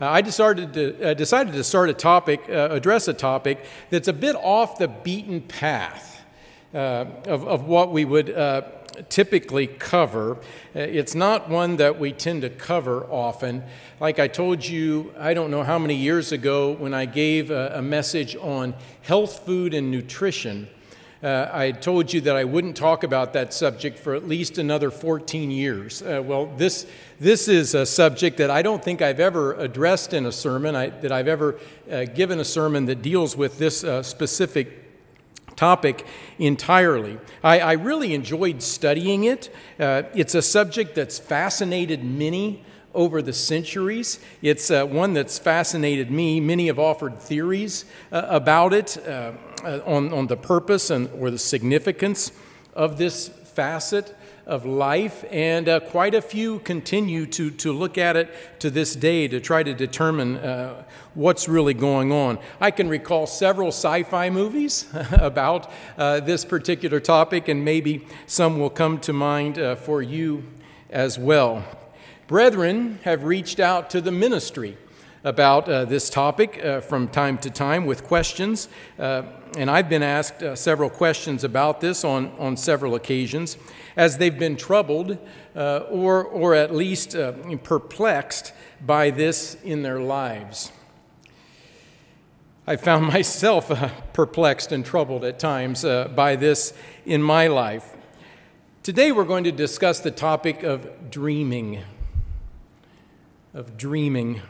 [0.00, 4.08] Uh, I decided to, uh, decided to start a topic, uh, address a topic that's
[4.08, 6.24] a bit off the beaten path
[6.72, 8.62] uh, of, of what we would uh,
[9.08, 10.36] typically cover.
[10.36, 13.64] Uh, it's not one that we tend to cover often.
[13.98, 17.72] Like I told you, I don't know how many years ago when I gave a,
[17.76, 20.68] a message on health food and nutrition.
[21.22, 24.90] Uh, I told you that I wouldn't talk about that subject for at least another
[24.90, 26.02] 14 years.
[26.02, 26.86] Uh, well, this,
[27.18, 30.90] this is a subject that I don't think I've ever addressed in a sermon, I,
[30.90, 31.58] that I've ever
[31.90, 34.84] uh, given a sermon that deals with this uh, specific
[35.56, 36.06] topic
[36.38, 37.18] entirely.
[37.42, 39.48] I, I, really enjoyed studying it.
[39.80, 42.62] Uh, it's a subject that's fascinated many
[42.96, 44.18] over the centuries.
[44.42, 46.40] It's uh, one that's fascinated me.
[46.40, 49.32] Many have offered theories uh, about it, uh,
[49.84, 52.32] on, on the purpose and or the significance
[52.74, 54.14] of this facet
[54.46, 58.94] of life, and uh, quite a few continue to, to look at it to this
[58.94, 60.84] day to try to determine uh,
[61.14, 62.38] what's really going on.
[62.60, 68.60] I can recall several sci fi movies about uh, this particular topic, and maybe some
[68.60, 70.44] will come to mind uh, for you
[70.90, 71.64] as well.
[72.28, 74.76] Brethren have reached out to the ministry
[75.24, 78.68] about uh, this topic uh, from time to time with questions.
[79.46, 83.56] Uh, and I've been asked uh, several questions about this on, on several occasions
[83.96, 85.18] as they've been troubled
[85.54, 88.52] uh, or, or at least uh, perplexed
[88.84, 90.72] by this in their lives.
[92.66, 93.70] I found myself
[94.12, 96.72] perplexed and troubled at times by this
[97.04, 97.94] in my life.
[98.82, 101.82] Today we're going to discuss the topic of dreaming.
[103.54, 104.42] Of dreaming.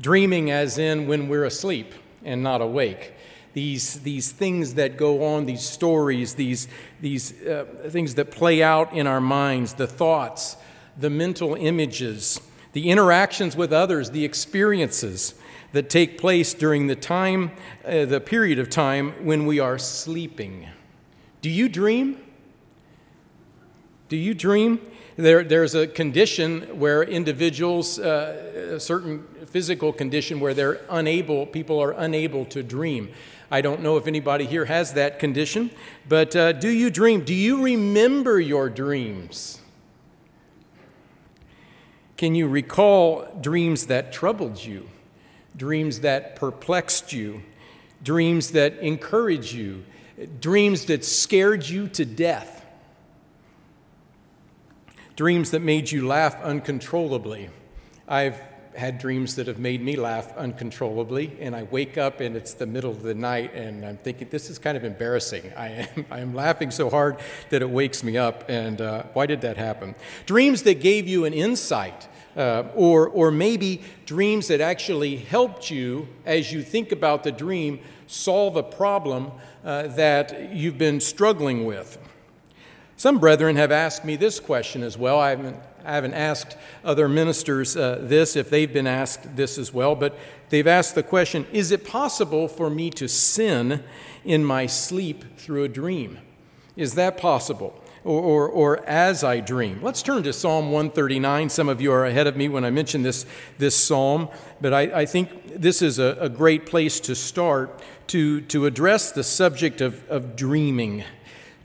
[0.00, 1.92] Dreaming, as in when we're asleep
[2.24, 3.11] and not awake.
[3.54, 6.68] These, these things that go on, these stories, these,
[7.00, 10.56] these uh, things that play out in our minds, the thoughts,
[10.96, 12.40] the mental images,
[12.72, 15.34] the interactions with others, the experiences
[15.72, 17.50] that take place during the time,
[17.84, 20.66] uh, the period of time when we are sleeping.
[21.40, 22.18] Do you dream?
[24.08, 24.80] Do you dream?
[25.16, 31.80] There, there's a condition where individuals, uh, a certain physical condition where they're unable, people
[31.80, 33.10] are unable to dream.
[33.50, 35.70] I don't know if anybody here has that condition,
[36.08, 37.24] but uh, do you dream?
[37.24, 39.60] Do you remember your dreams?
[42.16, 44.88] Can you recall dreams that troubled you,
[45.54, 47.42] dreams that perplexed you,
[48.02, 49.84] dreams that encouraged you,
[50.40, 52.61] dreams that scared you to death?
[55.16, 57.50] Dreams that made you laugh uncontrollably.
[58.08, 58.40] I've
[58.74, 62.66] had dreams that have made me laugh uncontrollably, and I wake up and it's the
[62.66, 65.52] middle of the night, and I'm thinking, this is kind of embarrassing.
[65.56, 67.18] I am, I am laughing so hard
[67.50, 69.94] that it wakes me up, and uh, why did that happen?
[70.26, 72.08] Dreams that gave you an insight.
[72.34, 77.78] Uh, or, or maybe dreams that actually helped you as you think about the dream
[78.06, 79.30] solve a problem
[79.66, 81.98] uh, that you've been struggling with.
[83.02, 85.18] Some brethren have asked me this question as well.
[85.18, 89.74] I haven't, I haven't asked other ministers uh, this, if they've been asked this as
[89.74, 90.16] well, but
[90.50, 93.82] they've asked the question Is it possible for me to sin
[94.24, 96.18] in my sleep through a dream?
[96.76, 97.74] Is that possible?
[98.04, 99.82] Or, or, or, as I dream.
[99.82, 101.48] Let's turn to Psalm 139.
[101.48, 103.26] Some of you are ahead of me when I mention this,
[103.58, 104.28] this psalm,
[104.60, 109.10] but I, I think this is a, a, great place to start to, to address
[109.10, 111.02] the subject of, of dreaming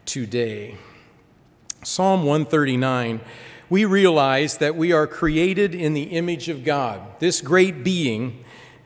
[0.06, 0.78] today.
[1.88, 3.22] Psalm 139,
[3.70, 7.02] we realize that we are created in the image of God.
[7.20, 8.44] This great being,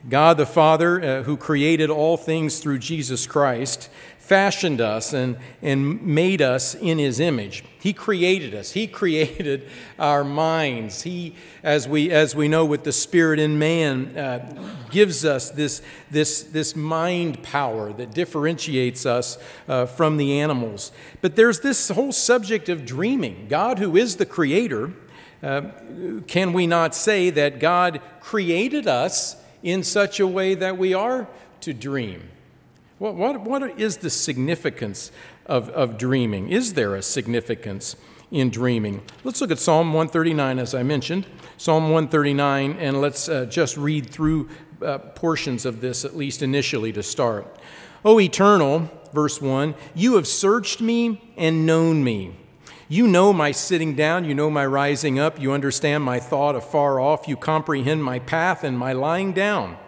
[0.08, 3.90] God the Father, uh, who created all things through Jesus Christ,
[4.32, 7.66] fashioned us and, and made us in his image.
[7.82, 8.72] He created us.
[8.72, 9.68] He created
[10.00, 11.02] our minds.
[11.02, 15.82] He, as we, as we know with the Spirit in man, uh, gives us this,
[16.10, 19.38] this, this mind power that differentiates us
[19.68, 20.94] uh, from the animals.
[21.20, 23.48] But there's this whole subject of dreaming.
[23.50, 24.94] God, who is the creator,
[25.44, 25.64] uh,
[26.26, 31.28] can we not say that God created us in such a way that we are
[31.60, 32.30] to dream?
[33.02, 35.12] What, what, what is the significance
[35.48, 36.50] of, of dreaming?
[36.50, 37.96] Is there a significance
[38.30, 39.02] in dreaming?
[39.24, 41.26] Let's look at Psalm 139, as I mentioned.
[41.58, 44.50] Psalm 139, and let's uh, just read through
[44.86, 47.58] uh, portions of this, at least initially, to start.
[48.06, 52.36] O eternal, verse 1, you have searched me and known me.
[52.88, 57.00] You know my sitting down, you know my rising up, you understand my thought afar
[57.00, 59.80] off, you comprehend my path and my lying down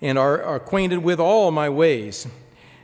[0.00, 2.26] and are, acquainted with all my ways.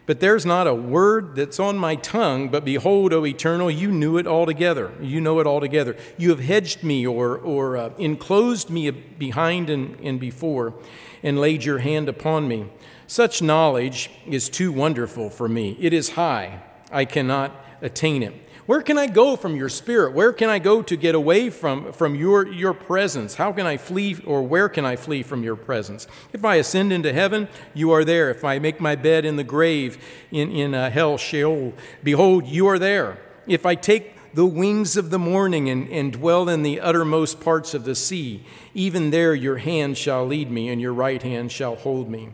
[0.07, 4.19] But there's not a word that's on my tongue, but behold, O Eternal, you knew
[4.19, 4.93] it altogether.
[5.01, 5.97] You know it altogether.
[6.19, 10.75] You have hedged me or, or uh, enclosed me behind and, and before,
[11.23, 12.67] and laid your hand upon me.
[13.07, 15.77] Such knowledge is too wonderful for me.
[15.81, 16.63] It is high,
[16.93, 18.35] I cannot attain it.
[18.67, 20.15] Where can I go from your spirit?
[20.15, 23.35] Where can I go to get away from, from your, your presence?
[23.35, 26.07] How can I flee, or where can I flee from your presence?
[26.33, 28.31] If I ascend into heaven, you are there.
[28.31, 32.67] If I make my bed in the grave, in, in uh, hell, Sheol, behold, you
[32.67, 33.19] are there.
[33.47, 37.75] If I take the wings of the morning and, and dwell in the uttermost parts
[37.75, 41.77] of the sea, even there your hand shall lead me, and your right hand shall
[41.77, 42.31] hold me.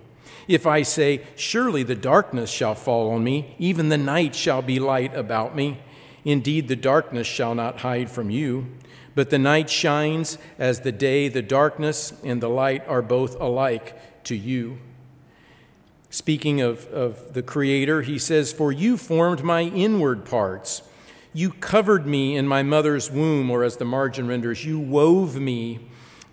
[0.46, 4.78] If I say, Surely the darkness shall fall on me, even the night shall be
[4.78, 5.80] light about me.
[6.25, 8.67] Indeed, the darkness shall not hide from you,
[9.14, 14.25] but the night shines as the day, the darkness and the light are both alike
[14.25, 14.78] to you.
[16.11, 20.82] Speaking of, of the Creator, he says, For you formed my inward parts.
[21.32, 25.78] You covered me in my mother's womb, or as the margin renders, you wove me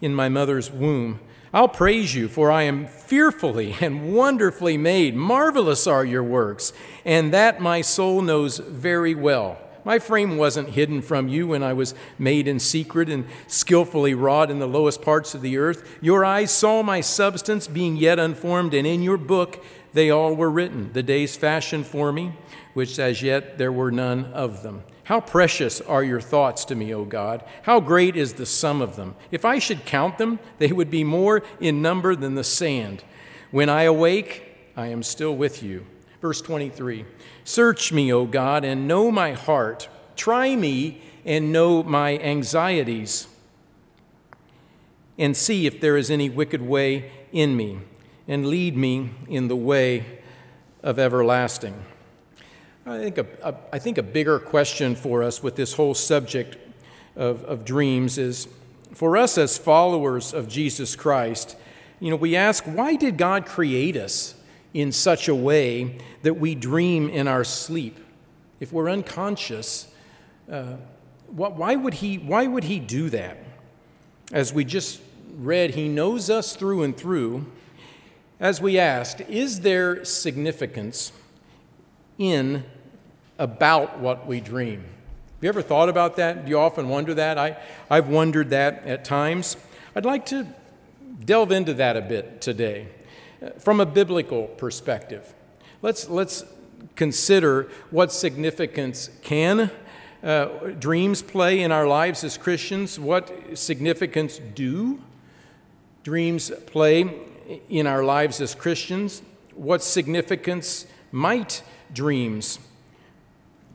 [0.01, 1.19] in my mother's womb.
[1.53, 5.15] I'll praise you, for I am fearfully and wonderfully made.
[5.15, 6.73] Marvelous are your works,
[7.05, 9.59] and that my soul knows very well.
[9.87, 14.51] My frame wasn't hidden from you when I was made in secret and skillfully wrought
[14.51, 15.97] in the lowest parts of the earth.
[16.01, 19.63] Your eyes saw my substance being yet unformed, and in your book
[19.93, 22.33] they all were written, the days fashioned for me,
[22.73, 24.83] which as yet there were none of them.
[25.05, 27.45] How precious are your thoughts to me, O God!
[27.61, 29.15] How great is the sum of them!
[29.31, 33.05] If I should count them, they would be more in number than the sand.
[33.51, 34.43] When I awake,
[34.75, 35.85] I am still with you.
[36.21, 37.05] Verse 23
[37.43, 39.87] Search me, O God, and know my heart.
[40.15, 43.27] Try me and know my anxieties,
[45.17, 47.79] and see if there is any wicked way in me,
[48.27, 50.19] and lead me in the way
[50.81, 51.83] of everlasting.
[52.85, 56.57] I think a, a, I think a bigger question for us with this whole subject
[57.17, 58.47] of, of dreams is
[58.93, 61.57] for us as followers of Jesus Christ,
[61.99, 64.33] you know, we ask, why did God create us?
[64.77, 67.97] In such a way that we dream in our sleep.
[68.59, 69.87] If we're unconscious,
[70.51, 70.75] uh,
[71.29, 73.39] why, would he, why would he do that?
[74.31, 75.01] As we just
[75.35, 77.47] read, he knows us through and through.
[78.39, 81.11] As we asked, is there significance
[82.19, 82.63] in
[83.39, 84.81] about what we dream?
[84.81, 86.45] Have you ever thought about that?
[86.45, 87.39] Do you often wonder that?
[87.39, 87.57] I,
[87.89, 89.57] I've wondered that at times.
[89.95, 90.45] I'd like to
[91.25, 92.89] delve into that a bit today
[93.59, 95.33] from a biblical perspective.
[95.81, 96.43] Let's, let's
[96.95, 99.71] consider what significance can
[100.23, 100.45] uh,
[100.79, 105.01] dreams play in our lives as Christians, what significance do
[106.03, 107.09] dreams play
[107.69, 109.21] in our lives as Christians,
[109.55, 111.61] what significance might
[111.93, 112.59] dreams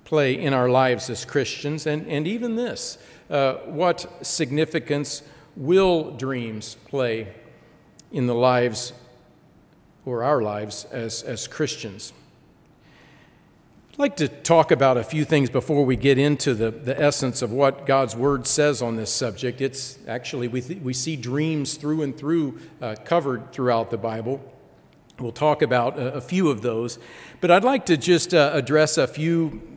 [0.05, 2.99] play in our lives as Christians, and, and even this
[3.31, 5.23] uh, what significance
[5.56, 7.35] will dreams play
[8.12, 8.93] in the lives
[10.04, 12.12] or our lives as, as Christians.
[13.93, 17.43] I'd like to talk about a few things before we get into the, the essence
[17.43, 19.60] of what God's Word says on this subject.
[19.60, 24.40] It's actually, we, we see dreams through and through uh, covered throughout the Bible.
[25.19, 26.98] We'll talk about a, a few of those.
[27.43, 29.71] But I'd like to just uh, address a few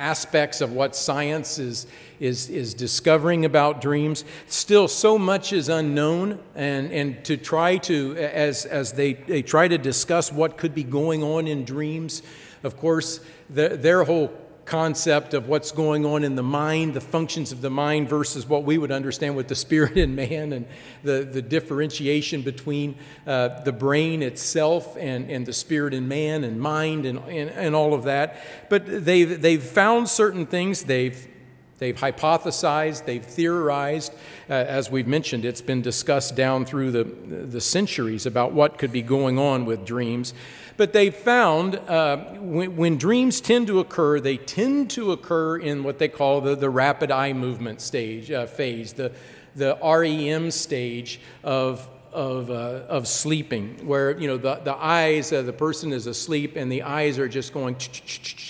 [0.00, 1.86] aspects of what science is,
[2.18, 4.24] is, is discovering about dreams.
[4.46, 9.68] Still, so much is unknown, and, and to try to, as, as they, they try
[9.68, 12.22] to discuss what could be going on in dreams,
[12.62, 14.32] of course, the, their whole
[14.64, 18.64] concept of what's going on in the mind, the functions of the mind versus what
[18.64, 20.66] we would understand with the spirit in man, and
[21.02, 26.60] the, the differentiation between uh, the brain itself and, and the spirit in man and
[26.60, 28.40] mind and, and, and all of that.
[28.68, 31.26] But they've, they've found certain things, they've
[31.80, 34.12] They've hypothesized, they've theorized.
[34.50, 38.92] Uh, as we've mentioned, it's been discussed down through the, the centuries about what could
[38.92, 40.34] be going on with dreams.
[40.76, 45.82] But they've found uh, when, when, dreams tend to occur, they tend to occur in
[45.82, 49.10] what they call the, the rapid eye movement stage, uh, phase, the,
[49.56, 55.42] the REM stage of, of, uh, of sleeping, where you know the, the eyes, uh,
[55.42, 57.76] the person is asleep, and the eyes are just going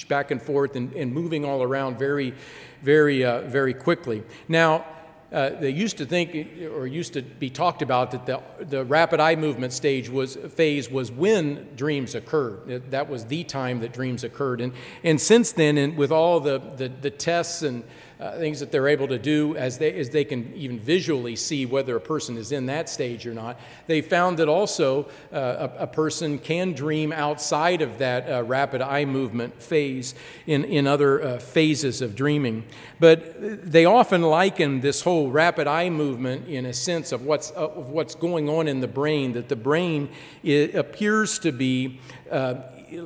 [0.08, 2.34] back and forth and, and moving all around very,
[2.82, 4.22] very, uh, very quickly.
[4.48, 4.84] Now,
[5.32, 6.34] uh, they used to think,
[6.72, 10.90] or used to be talked about, that the, the rapid eye movement stage was phase
[10.90, 12.90] was when dreams occurred.
[12.90, 14.60] That was the time that dreams occurred.
[14.60, 14.72] And,
[15.04, 17.84] and since then, and with all the, the, the tests and
[18.20, 21.64] uh, things that they're able to do as they, as they can even visually see
[21.64, 23.58] whether a person is in that stage or not.
[23.86, 28.82] They found that also uh, a, a, person can dream outside of that uh, rapid
[28.82, 30.14] eye movement phase
[30.46, 32.64] in, in other uh, phases of dreaming.
[32.98, 37.68] But they often liken this whole rapid eye movement in a sense of what's, uh,
[37.68, 40.10] of what's going on in the brain, that the brain
[40.44, 42.00] appears to be
[42.30, 42.54] uh,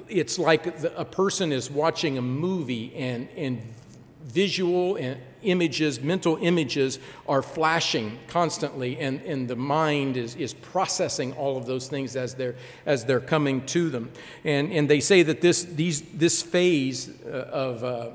[0.08, 0.66] it's like
[0.96, 3.60] a person is watching a movie and, and
[4.24, 4.98] visual
[5.42, 11.66] images, mental images are flashing constantly, and, and the mind is, is processing all of
[11.66, 14.10] those things as they're, as they're coming to them.
[14.44, 18.10] And, and they say that this, these, this phase uh, of uh,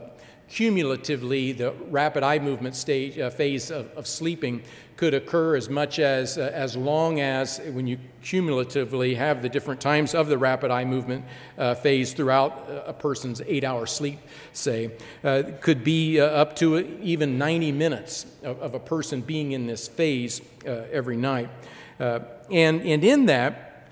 [0.49, 4.63] cumulatively, the rapid eye movement stage, uh, phase of, of sleeping
[4.99, 9.79] could occur as much as, uh, as long as when you cumulatively have the different
[9.79, 11.23] times of the rapid eye movement
[11.57, 14.19] uh, phase throughout a person's eight hour sleep,
[14.51, 14.91] say,
[15.23, 19.67] uh, could be uh, up to even 90 minutes of, of, a person being in
[19.67, 21.49] this phase uh, every night.
[21.97, 22.19] Uh,
[22.51, 23.87] and, and in that,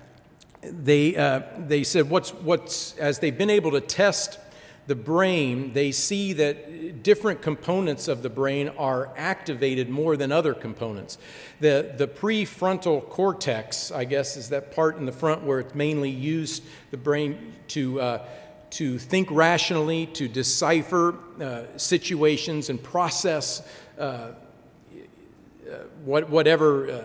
[0.60, 1.12] they,
[1.56, 4.38] they said, what's, what's, as they've been able to test
[4.88, 10.54] the brain, they see that different components of the brain are activated more than other
[10.54, 11.18] components.
[11.60, 16.08] The, the prefrontal cortex, I guess, is that part in the front where it's mainly
[16.08, 18.26] used, the brain, to, uh,
[18.70, 23.62] to think rationally, to decipher uh, situations and process
[23.98, 24.32] uh, uh
[26.02, 27.04] what, whatever uh,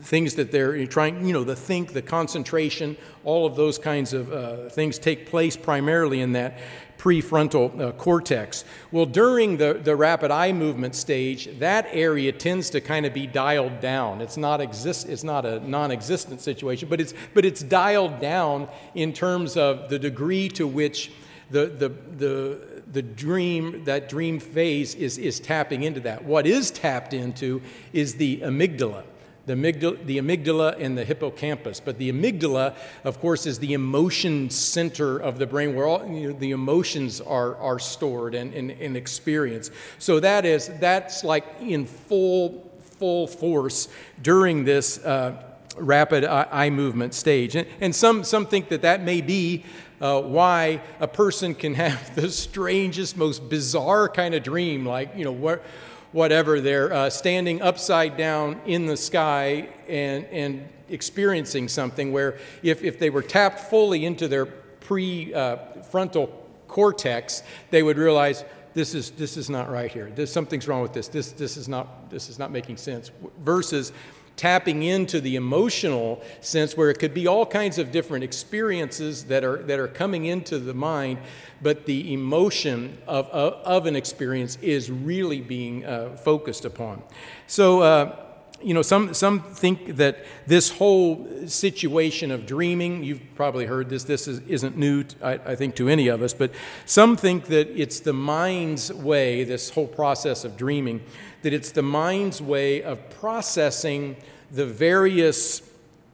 [0.00, 4.32] things that they're trying, you know, the think, the concentration, all of those kinds of
[4.32, 6.58] uh, things take place primarily in that
[7.00, 8.64] prefrontal uh, cortex.
[8.92, 13.26] Well, during the, the rapid eye movement stage, that area tends to kind of be
[13.26, 14.20] dialed down.
[14.20, 18.68] It's not, exist, it's not a non existent situation, but it's, but it's dialed down
[18.94, 21.10] in terms of the degree to which
[21.50, 26.22] the, the, the, the dream, that dream phase is, is tapping into that.
[26.22, 27.62] What is tapped into
[27.94, 29.04] is the amygdala
[29.50, 31.80] the amygdala, the amygdala and the hippocampus.
[31.80, 36.28] But the amygdala, of course, is the emotion center of the brain where all you
[36.28, 39.72] know, the emotions are, are stored and, and, and experienced.
[39.98, 43.88] So that is, that's like in full, full force
[44.22, 45.42] during this uh,
[45.76, 47.56] rapid eye movement stage.
[47.56, 49.64] And, and some, some think that that may be
[50.00, 55.24] uh, why a person can have the strangest, most bizarre kind of dream, like, you
[55.24, 55.64] know, what
[56.12, 62.82] whatever, they're uh, standing upside down in the sky and, and experiencing something where if,
[62.82, 66.32] if they were tapped fully into their prefrontal uh,
[66.66, 70.10] cortex, they would realize this is, this is not right here.
[70.14, 71.08] This, something's wrong with this.
[71.08, 73.10] This, this, is not, this is not making sense.
[73.40, 73.92] Versus
[74.40, 79.44] tapping into the emotional sense where it could be all kinds of different experiences that
[79.44, 81.18] are, that are coming into the mind,
[81.60, 87.02] but the emotion of, of, of an experience is really being uh, focused upon.
[87.48, 88.16] So, uh,
[88.62, 94.04] you know, some, some think that this whole situation of dreaming, you've probably heard this,
[94.04, 96.50] this is, isn't new, I, I, think, to any of us, but
[96.86, 101.02] some think that it's the mind's way, this whole process of dreaming,
[101.42, 104.16] that it's the mind's way of processing
[104.50, 105.62] the various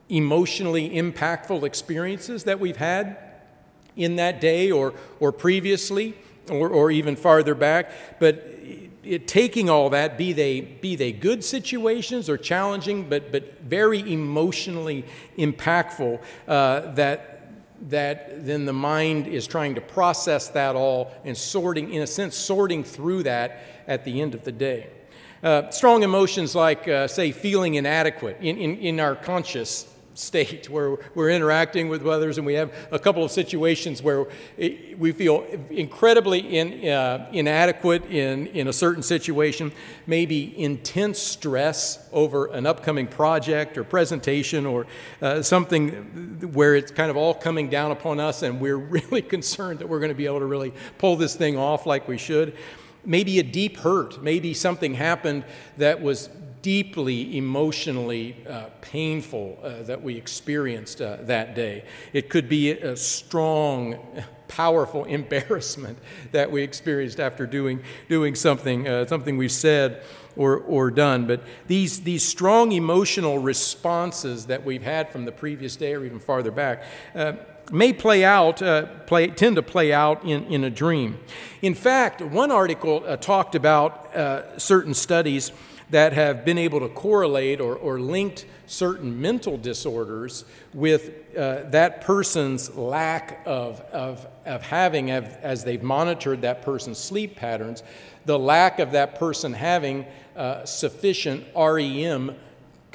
[0.09, 3.17] emotionally impactful experiences that we've had
[3.97, 6.15] in that day or, or previously
[6.51, 7.91] or, or even farther back.
[8.21, 8.45] But
[9.03, 14.01] it, taking all that, be they, be they good situations or challenging, but, but very
[14.13, 15.05] emotionally
[15.39, 17.33] impactful, uh, that
[17.89, 22.35] that then the mind is trying to process that all and sorting, in a sense,
[22.35, 24.89] sorting through that at the end of the day.
[25.43, 30.97] Uh, strong emotions like, uh, say, feeling inadequate in, in, in our conscious state where
[31.15, 34.27] we're interacting with others and we have a couple of situations where
[34.99, 39.71] we feel incredibly in, uh, inadequate in, in a certain situation,
[40.07, 44.87] maybe intense stress over an upcoming project or presentation or
[45.23, 45.91] uh, something
[46.53, 50.01] where it's kind of all coming down upon us and we're really concerned that we're
[50.01, 52.57] going to be able to really pull this thing off like we should
[53.07, 55.45] maybe a deep hurt, maybe something happened
[55.79, 56.29] that was
[56.61, 61.85] deeply emotionally uh, painful uh, that we experienced uh, that day.
[62.13, 63.99] It could be a strong,
[64.49, 65.97] powerful embarrassment
[66.33, 70.03] that we experienced after doing, doing something, uh, something we've said
[70.35, 71.29] or, or done.
[71.29, 76.19] But these, these strong emotional responses that we've had from the previous day or even
[76.19, 76.83] farther back
[77.15, 77.35] uh,
[77.73, 81.19] may play out, uh, play, tend to play out in, in a dream.
[81.63, 85.53] In fact, one article uh, talked about uh, certain studies
[85.91, 90.45] that have been able to correlate or, or linked certain mental disorders
[90.75, 97.37] with uh, that person's lack of, of, of having, as they've monitored that person's sleep
[97.37, 97.85] patterns,
[98.25, 100.05] the lack of that person having
[100.35, 102.35] uh, sufficient REM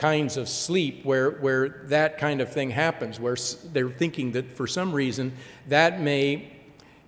[0.01, 3.37] kinds of sleep where, where that kind of thing happens, where
[3.71, 5.31] they're thinking that for some reason
[5.67, 6.51] that may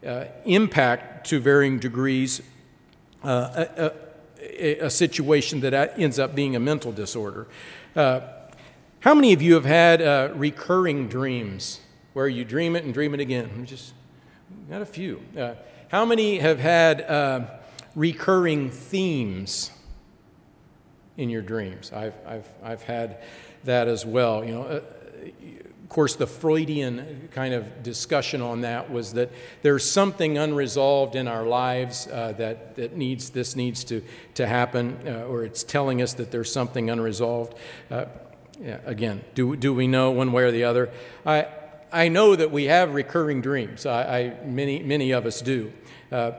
[0.06, 2.44] uh, impact to varying degrees
[3.24, 3.92] uh, a,
[4.38, 7.48] a, a, situation that ends up being a mental disorder.
[7.96, 8.20] Uh,
[9.00, 11.80] how many of you have had uh, recurring dreams
[12.14, 13.66] where you dream it and dream it again?
[13.66, 13.94] Just
[14.70, 15.20] got a few.
[15.36, 15.56] Uh,
[15.88, 17.46] how many have had uh,
[17.96, 19.72] recurring themes
[21.18, 21.92] in your dreams?
[21.94, 23.18] I've, I've, I've had
[23.64, 24.44] that as well.
[24.44, 24.82] You know, uh,
[25.84, 31.28] of course, the Freudian kind of discussion on that was that there's something unresolved in
[31.28, 34.02] our lives uh, that, that needs this needs to,
[34.34, 37.56] to happen, uh, or it's telling us that there's something unresolved.
[37.92, 38.06] Uh,
[38.60, 40.92] yeah, again, do, do we know one way or the other?
[41.26, 41.48] I,
[41.92, 43.86] I know that we have recurring dreams.
[43.86, 45.72] I, I many, many of us do.
[46.12, 46.32] Uh,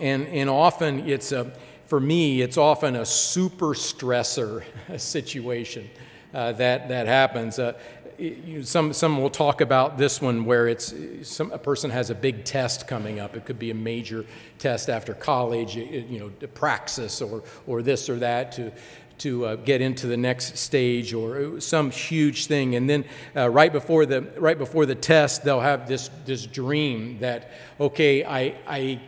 [0.00, 1.52] and, and often it's a,
[1.88, 4.62] for me, it's often a super stressor
[4.98, 5.88] situation
[6.34, 7.58] uh, that, that happens.
[7.58, 7.72] Uh,
[8.18, 10.92] you, some, some will talk about this one where it's
[11.22, 13.36] some, a person has a big test coming up.
[13.36, 14.26] It could be a major
[14.58, 18.70] test after college, you know, praxis or, or this or that to,
[19.18, 22.74] to uh, get into the next stage or some huge thing.
[22.74, 27.20] And then uh, right, before the, right before the test, they'll have this, this dream
[27.20, 29.00] that, okay, I, I,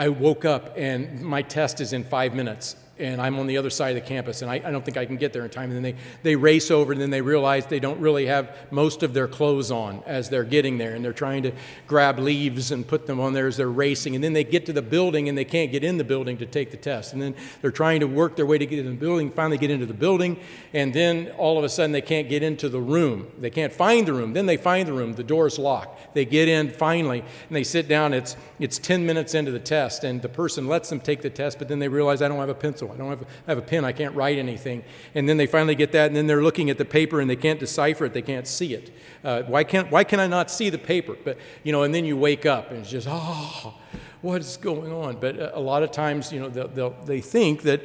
[0.00, 3.70] I woke up and my test is in five minutes and I'm on the other
[3.70, 5.70] side of the campus, and I, I, don't think I can get there in time.
[5.70, 9.02] And then they, they race over, and then they realize they don't really have most
[9.02, 11.52] of their clothes on as they're getting there, and they're trying to
[11.86, 14.14] grab leaves and put them on there as they're racing.
[14.14, 16.46] And then they get to the building, and they can't get in the building to
[16.46, 17.12] take the test.
[17.12, 19.70] And then they're trying to work their way to get in the building, finally get
[19.70, 20.38] into the building,
[20.74, 23.30] and then all of a sudden they can't get into the room.
[23.38, 24.34] They can't find the room.
[24.34, 26.14] Then they find the room, the door's locked.
[26.14, 28.12] They get in finally, and they sit down.
[28.12, 31.58] It's, it's 10 minutes into the test, and the person lets them take the test,
[31.58, 32.89] but then they realize, I don't have a pencil.
[32.92, 33.84] I don't have, have a pen.
[33.84, 34.84] I can't write anything.
[35.14, 37.36] And then they finally get that, and then they're looking at the paper and they
[37.36, 38.12] can't decipher it.
[38.12, 38.94] They can't see it.
[39.24, 41.16] Uh, why, can't, why can I not see the paper?
[41.22, 43.74] But, you know, and then you wake up and it's just, oh,
[44.22, 45.16] what is going on?
[45.18, 47.82] But uh, a lot of times, you know, they'll, they'll, they think that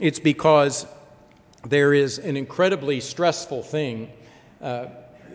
[0.00, 0.86] it's because
[1.66, 4.10] there is an incredibly stressful thing.
[4.60, 4.86] Uh,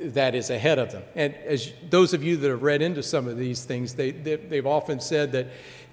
[0.01, 1.03] that is ahead of them.
[1.15, 4.55] And as those of you that have read into some of these things, they, they,
[4.55, 5.47] have often said that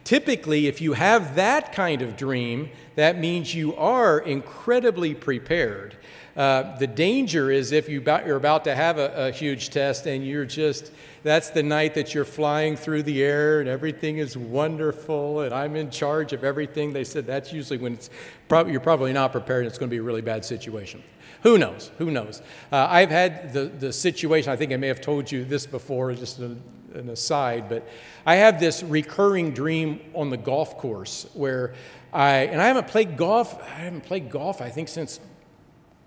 [0.05, 5.97] Typically, if you have that kind of dream, that means you are incredibly prepared.
[6.37, 10.25] Uh, the danger is if you are about to have a, a, huge test and
[10.25, 15.41] you're just, that's the night that you're flying through the air and everything is wonderful
[15.41, 16.93] and I'm in charge of everything.
[16.93, 18.11] They said that's usually when it's
[18.49, 21.03] probably, you're probably not prepared and it's going to be a really bad situation.
[21.43, 21.91] Who knows?
[21.99, 22.43] Who knows?
[22.71, 26.13] Uh, I've had the, the situation, I think I may have told you this before,
[26.15, 26.63] just an,
[26.95, 27.89] an aside, but
[28.27, 31.75] I have this recurring dream on the golf course where
[32.13, 35.21] I, and I haven't played golf, I haven't played golf, I think, since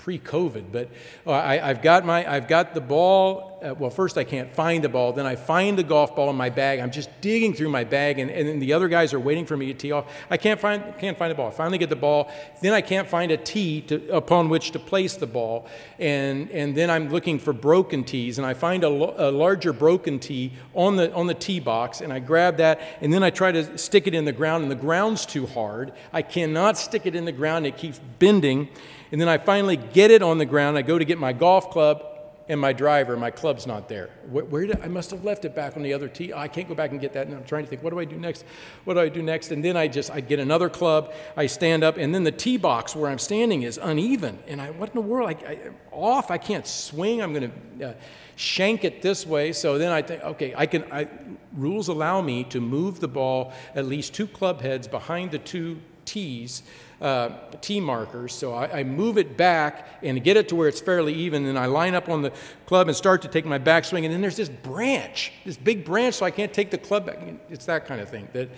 [0.04, 0.90] pre-COVID, but
[1.26, 3.58] uh, I, have got my, I've got the ball.
[3.64, 5.14] Uh, well, first I can't find the ball.
[5.14, 6.82] Then I find the golf ball in my bag.
[6.82, 9.56] I'm just digging through my bag, and, and then the other guys are waiting for
[9.56, 10.14] me to tee off.
[10.30, 11.48] I can't find, can't find the ball.
[11.48, 12.30] I finally get the ball.
[12.62, 15.68] Then I can't find a tee to, upon which to place the ball,
[16.00, 20.20] and and then I'm looking for broken tees, and I find a, a larger broken
[20.20, 23.54] tee on the on the tee box, and I grab that, and then I try
[23.54, 25.94] to stick it in the ground, and the ground's too hard.
[26.12, 27.66] I cannot stick it in the ground.
[27.66, 28.68] It keeps bending.
[29.14, 30.76] And then I finally get it on the ground.
[30.76, 32.04] I go to get my golf club
[32.50, 33.16] and my driver.
[33.16, 34.10] My club's not there.
[34.28, 36.34] Where, where did I must have left it back on the other tee?
[36.34, 37.28] I can't go back and get that.
[37.28, 38.44] And I'm trying to think, what do I do next?
[38.86, 39.52] What do I do next?
[39.52, 41.14] And then I just I get another club.
[41.38, 44.40] I stand up, and then the tee box where I'm standing is uneven.
[44.48, 45.30] And I, what in the world?
[45.30, 45.60] I, I
[45.92, 46.32] off.
[46.32, 47.22] I can't swing.
[47.22, 47.90] I'm going to.
[47.90, 47.94] Uh,
[48.36, 49.54] shank it this way.
[49.54, 50.92] So then I think, okay, I can.
[50.92, 51.08] I,
[51.56, 55.80] rules allow me to move the ball at least two club heads behind the two
[56.04, 56.64] tees
[57.04, 58.34] uh, tee markers.
[58.34, 61.46] So I, I, move it back and get it to where it's fairly even.
[61.46, 62.32] And I line up on the
[62.66, 64.06] club and start to take my backswing.
[64.06, 67.20] And then there's this branch, this big branch, so I can't take the club back.
[67.50, 68.50] It's that kind of thing that,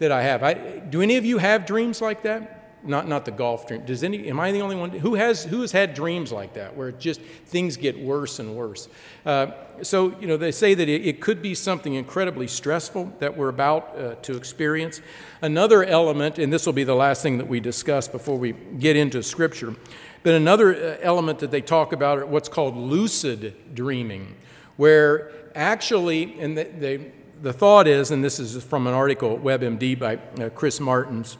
[0.00, 0.42] that I have.
[0.42, 2.61] I, do any of you have dreams like that?
[2.84, 3.84] Not not the golf dream.
[3.84, 4.28] Does any?
[4.28, 6.98] Am I the only one who has who has had dreams like that where it
[6.98, 8.88] just things get worse and worse?
[9.24, 9.48] Uh,
[9.82, 13.48] so you know they say that it, it, could be something incredibly stressful that we're
[13.48, 15.00] about uh, to experience.
[15.40, 18.96] Another element, and this will be the last thing that we discuss before we get
[18.96, 19.74] into Scripture,
[20.22, 24.34] but another uh, element that they talk about are what's called lucid dreaming,
[24.76, 29.98] where actually, and they, they the thought is, and this is from an article WebMD
[29.98, 31.38] by uh, Chris Martens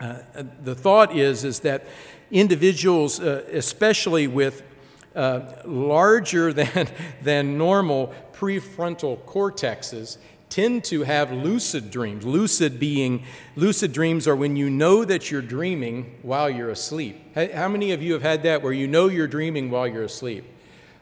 [0.00, 0.18] Uh,
[0.62, 1.84] the thought is, is that
[2.30, 4.62] individuals, uh, especially with
[5.14, 6.88] uh, larger than,
[7.22, 10.16] than normal prefrontal cortexes,
[10.48, 12.24] tend to have lucid dreams.
[12.24, 17.16] Lucid being, lucid dreams are when you know that you're dreaming while you're asleep.
[17.34, 20.44] How many of you have had that where you know you're dreaming while you're asleep?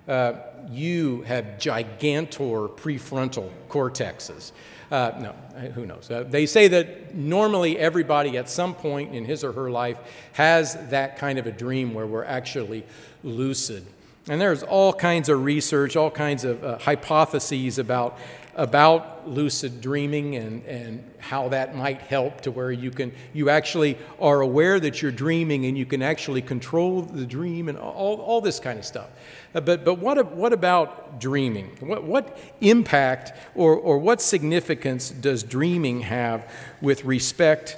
[0.09, 0.33] Uh,
[0.71, 4.53] you have gigantor prefrontal cortexes.
[4.91, 5.33] Uh, no,
[5.71, 6.11] who knows?
[6.11, 9.99] Uh, they say that normally everybody at some point in his or her life
[10.33, 12.85] has that kind of a dream where we're actually
[13.23, 13.85] lucid.
[14.29, 18.19] And there's all kinds of research, all kinds of uh, hypotheses about
[18.59, 23.97] about lucid dreaming and, and how that might help to where you can you actually
[24.21, 28.41] are aware that you're dreaming and you can actually control the dream and all, all
[28.41, 29.09] this kind of stuff.
[29.55, 31.67] Uh, but, but what, what about dreaming?
[31.79, 36.51] What, what impact or, or what significance does dreaming have
[36.83, 37.77] with respect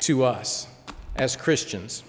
[0.00, 0.66] to us
[1.16, 2.02] as christians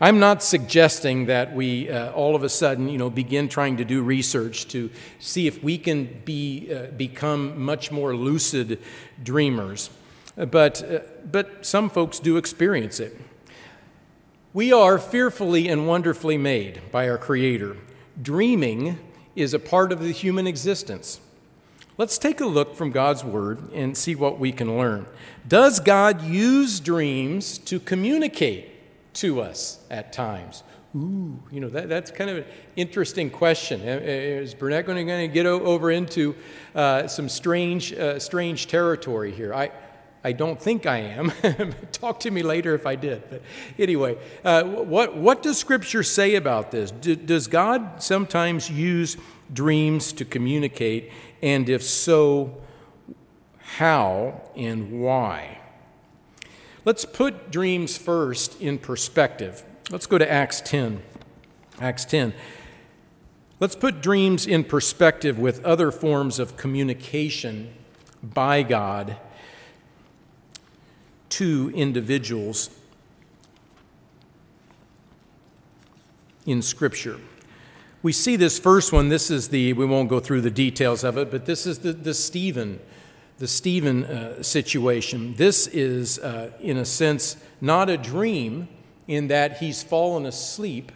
[0.00, 3.84] I'm not suggesting that we uh, all of a sudden, you know, begin trying to
[3.84, 8.80] do research to see if we can be, uh, become much more lucid
[9.22, 9.90] dreamers.
[10.36, 10.98] But, uh,
[11.30, 13.16] but some folks do experience it.
[14.52, 17.76] We are fearfully and wonderfully made by our Creator.
[18.20, 18.98] Dreaming
[19.36, 21.20] is a part of the human existence.
[21.96, 25.06] Let's take a look from God's Word and see what we can learn.
[25.46, 28.73] Does God use dreams to communicate?
[29.14, 30.62] To us at times?
[30.96, 32.44] Ooh, you know, that, that's kind of an
[32.76, 33.80] interesting question.
[33.80, 36.36] Is Burnett going to get over into
[36.74, 39.52] uh, some strange, uh, strange territory here?
[39.52, 39.72] I,
[40.22, 41.32] I don't think I am.
[41.92, 43.28] Talk to me later if I did.
[43.28, 43.42] But
[43.76, 46.92] anyway, uh, what, what does Scripture say about this?
[46.92, 49.16] D- does God sometimes use
[49.52, 51.10] dreams to communicate?
[51.42, 52.62] And if so,
[53.58, 55.60] how and why?
[56.84, 59.64] Let's put dreams first in perspective.
[59.90, 61.02] Let's go to Acts 10.
[61.80, 62.34] Acts 10.
[63.58, 67.72] Let's put dreams in perspective with other forms of communication
[68.22, 69.16] by God
[71.30, 72.70] to individuals
[76.46, 77.18] in Scripture.
[78.02, 79.08] We see this first one.
[79.08, 81.94] This is the, we won't go through the details of it, but this is the,
[81.94, 82.80] the Stephen
[83.38, 85.34] the Stephen uh, situation.
[85.34, 88.68] This is, uh, in a sense, not a dream
[89.08, 90.92] in that he's fallen asleep.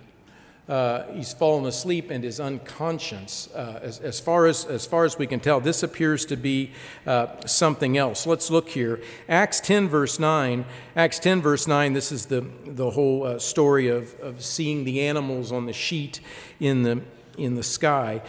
[0.69, 3.49] Uh, he's fallen asleep and is unconscious.
[3.55, 6.71] Uh, as, as, far as, as far as we can tell, this appears to be
[7.07, 8.27] uh, something else.
[8.27, 9.01] Let's look here.
[9.29, 10.67] Acts 10, verse 9.
[10.95, 15.01] Acts 10, verse 9, this is the, the whole uh, story of, of seeing the
[15.01, 16.21] animals on the sheet
[16.61, 17.01] in the,
[17.39, 18.21] in the sky.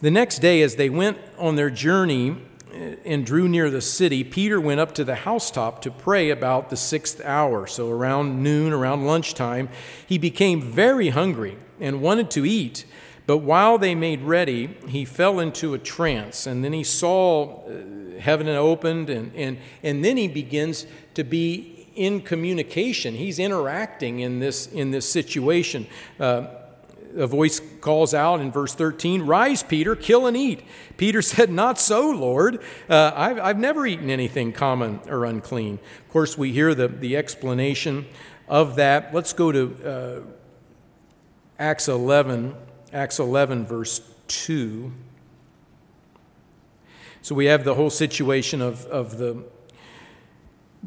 [0.00, 2.36] The next day, as they went on their journey,
[2.72, 6.76] and drew near the city, Peter went up to the housetop to pray about the
[6.76, 7.66] sixth hour.
[7.66, 9.68] So around noon, around lunchtime,
[10.06, 12.84] he became very hungry and wanted to eat.
[13.26, 16.46] But while they made ready, he fell into a trance.
[16.46, 21.88] And then he saw uh, heaven opened, and, and, and then he begins to be
[21.96, 23.14] in communication.
[23.14, 25.86] He's interacting in this, in this situation.
[26.20, 26.46] Uh,
[27.16, 30.64] a voice calls out in verse 13, Rise, Peter, kill and eat.
[30.96, 32.60] Peter said, Not so, Lord.
[32.90, 35.78] Uh, I've, I've never eaten anything common or unclean.
[36.00, 38.06] Of course, we hear the, the explanation
[38.48, 39.14] of that.
[39.14, 40.20] Let's go to uh,
[41.60, 42.56] Acts 11,
[42.92, 44.90] Acts 11, verse 2.
[47.22, 49.44] So we have the whole situation of, of the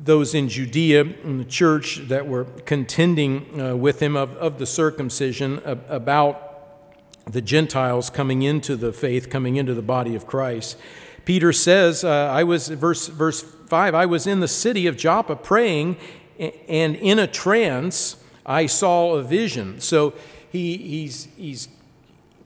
[0.01, 4.65] those in Judea in the church that were contending uh, with him of, of the
[4.65, 6.48] circumcision about
[7.31, 10.77] the Gentiles coming into the faith, coming into the body of Christ.
[11.25, 15.35] Peter says, uh, I was, verse, verse 5, I was in the city of Joppa
[15.35, 15.97] praying,
[16.39, 18.15] and in a trance
[18.45, 19.79] I saw a vision.
[19.79, 20.13] So
[20.51, 21.67] he, he's, he's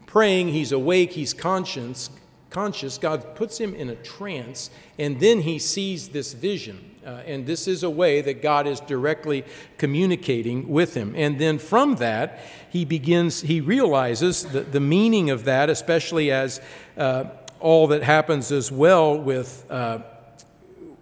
[0.06, 2.10] praying, he's awake, he's conscious,
[2.50, 2.98] conscious.
[2.98, 4.70] God puts him in a trance,
[5.00, 6.92] and then he sees this vision.
[7.06, 9.44] Uh, and this is a way that God is directly
[9.78, 11.14] communicating with him.
[11.18, 12.40] And then from that,
[12.74, 16.60] he begins, he realizes the, the meaning of that, especially as
[16.98, 17.26] uh,
[17.60, 20.00] all that happens as well with, uh,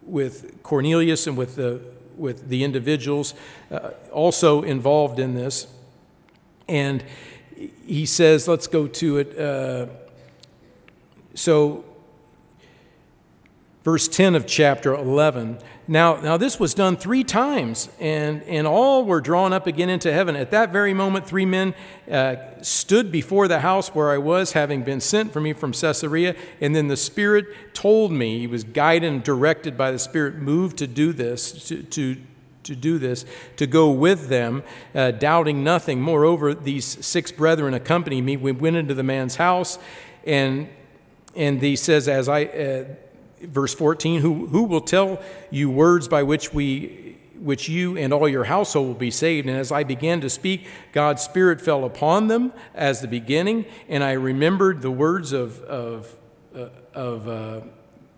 [0.04, 1.80] with Cornelius and with the,
[2.18, 3.34] with the individuals
[3.72, 5.66] uh, also involved in this.
[6.68, 7.06] And
[7.86, 9.40] he says, let's go to it.
[9.40, 9.86] Uh,
[11.36, 11.86] so,
[13.84, 15.60] verse 10 of chapter 11
[15.92, 20.14] now, now this was done three times, and, and all were drawn up again into
[20.14, 20.38] heaven.
[20.38, 21.76] At that very moment, three men
[22.10, 26.38] uh, stood before the house where I was, having been sent for me from Caesarea.
[26.62, 30.78] And then the Spirit told me, he was guided and directed by the Spirit, moved
[30.78, 32.16] to do this, to, to,
[32.64, 33.26] to do this,
[33.58, 34.64] to go with them,
[34.96, 36.00] uh, doubting nothing.
[36.00, 38.38] Moreover, these six brethren accompanied me.
[38.38, 39.78] We went into the man's house,
[40.26, 40.70] and
[41.36, 42.84] and he says, as I, uh,
[43.44, 48.30] verse 14, who, who will tell you words by which we which you and all
[48.30, 49.48] your household will be saved.
[49.48, 54.04] And as I began to speak, God's Spirit fell upon them as the beginning, and
[54.04, 56.16] I remembered the words of, of,
[56.56, 57.62] uh, of uh,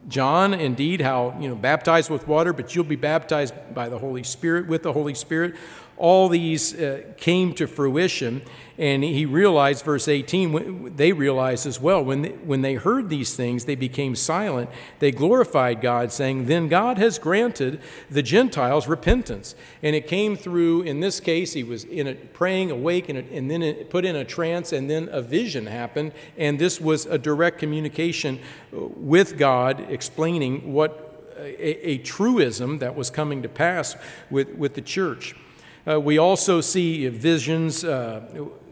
[0.08, 4.24] John, indeed, how, you know, baptized with water, but you'll be baptized by the Holy
[4.24, 5.56] Spirit, with the Holy Spirit.
[5.98, 8.42] All these uh, came to fruition,
[8.78, 13.36] and he realized, verse 18, they realized as well, when they, when they heard these
[13.36, 14.72] things, they became silent.
[14.98, 17.80] They glorified God, saying, Then God has granted
[18.10, 19.54] the Gentiles repentance.
[19.84, 23.52] And it came through, in this case, he was in a, praying, awake, and, and
[23.52, 26.12] then it put in a trance, and then a vision happened.
[26.36, 28.40] And this was a direct communication
[28.72, 33.96] with God, explaining what a, a truism that was coming to pass
[34.32, 35.36] with, with the church.
[35.86, 38.22] Uh, we also see visions, uh,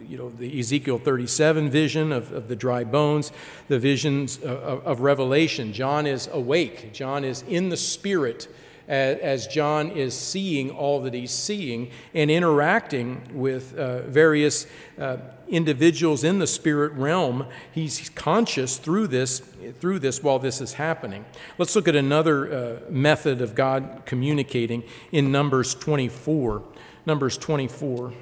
[0.07, 3.31] you know, the Ezekiel 37 vision of, of the dry bones,
[3.67, 5.73] the visions of, of, Revelation.
[5.73, 8.47] John is awake, John is in the Spirit
[8.87, 14.67] as, as John is seeing all that he's seeing and interacting with uh, various
[14.99, 17.45] uh, individuals in the spirit realm.
[17.71, 19.39] He's conscious through this,
[19.79, 21.25] through this while this is happening.
[21.57, 26.63] Let's look at another uh, method of God communicating in Numbers 24.
[27.05, 28.13] Numbers 24.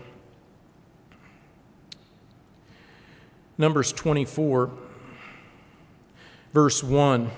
[3.57, 4.71] Numbers 24,
[6.53, 7.29] verse 1.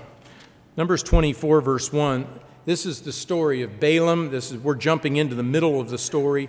[0.76, 2.26] Numbers 24, verse 1.
[2.64, 4.30] This is the story of Balaam.
[4.30, 6.48] This is, we're jumping into the middle of the story.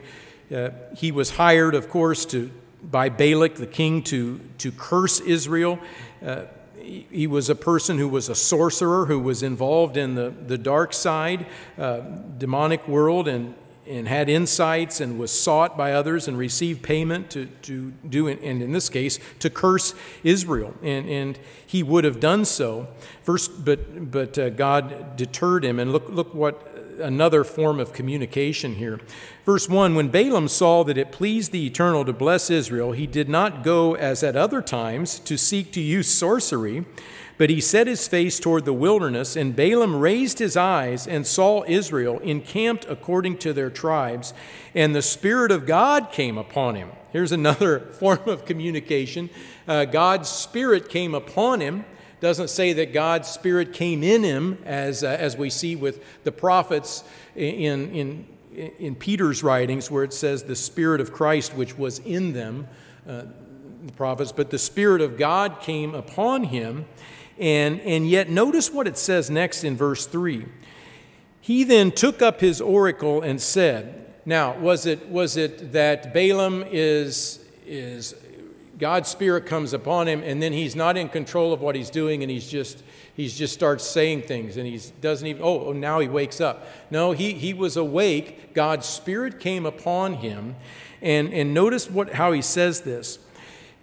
[0.53, 2.51] Uh, he was hired, of course, to,
[2.83, 5.79] by Balak, the king, to, to curse Israel.
[6.23, 6.43] Uh,
[6.77, 10.57] he, he was a person who was a sorcerer, who was involved in the, the
[10.59, 11.47] dark side,
[11.79, 12.01] uh,
[12.37, 13.55] demonic world, and,
[13.87, 18.39] and had insights and was sought by others and received payment to, to do, and
[18.41, 19.93] in this case, to curse
[20.23, 20.73] Israel.
[20.81, 22.87] And, and he would have done so.
[23.23, 25.79] First, but, but uh, God deterred him.
[25.79, 28.99] And look, look what another form of communication here.
[29.45, 33.29] Verse 1 When Balaam saw that it pleased the Eternal to bless Israel, he did
[33.29, 36.85] not go as at other times to seek to use sorcery
[37.37, 41.63] but he set his face toward the wilderness, and Balaam raised his eyes and saw
[41.67, 44.33] Israel encamped according to their tribes,
[44.75, 46.91] and the Spirit of God came upon him.
[47.11, 49.29] Here's another form of communication.
[49.67, 51.85] Uh, God's Spirit came upon him.
[52.19, 56.31] Doesn't say that God's Spirit came in him, as, uh, as we see with the
[56.31, 57.03] prophets
[57.35, 58.27] in, in,
[58.79, 62.67] in Peter's writings, where it says the Spirit of Christ which was in them,
[63.07, 63.23] uh,
[63.85, 66.85] the prophets, but the Spirit of God came upon him
[67.43, 70.45] and, and yet, notice what it says next in verse 3.
[71.41, 76.63] He then took up his oracle and said, Now, was it, was it that Balaam
[76.65, 78.15] is, is
[78.79, 82.23] God's Spirit comes upon him and then he's not in control of what he's doing
[82.23, 82.81] and he's just,
[83.13, 86.65] he's just starts saying things and he doesn't even, oh, oh, now he wakes up.
[86.89, 88.53] No, he, he was awake.
[88.53, 90.55] God's Spirit came upon him.
[91.01, 93.19] And, and notice what, how he says this.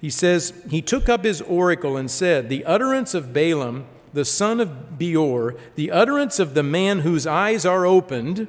[0.01, 4.61] He says, He took up his oracle and said, The utterance of Balaam, the son
[4.61, 8.49] of Beor, the utterance of the man whose eyes are opened,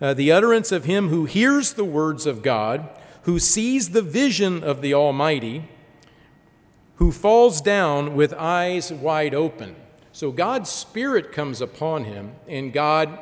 [0.00, 2.88] uh, the utterance of him who hears the words of God,
[3.22, 5.68] who sees the vision of the Almighty,
[6.96, 9.76] who falls down with eyes wide open.
[10.12, 13.18] So God's Spirit comes upon him, and God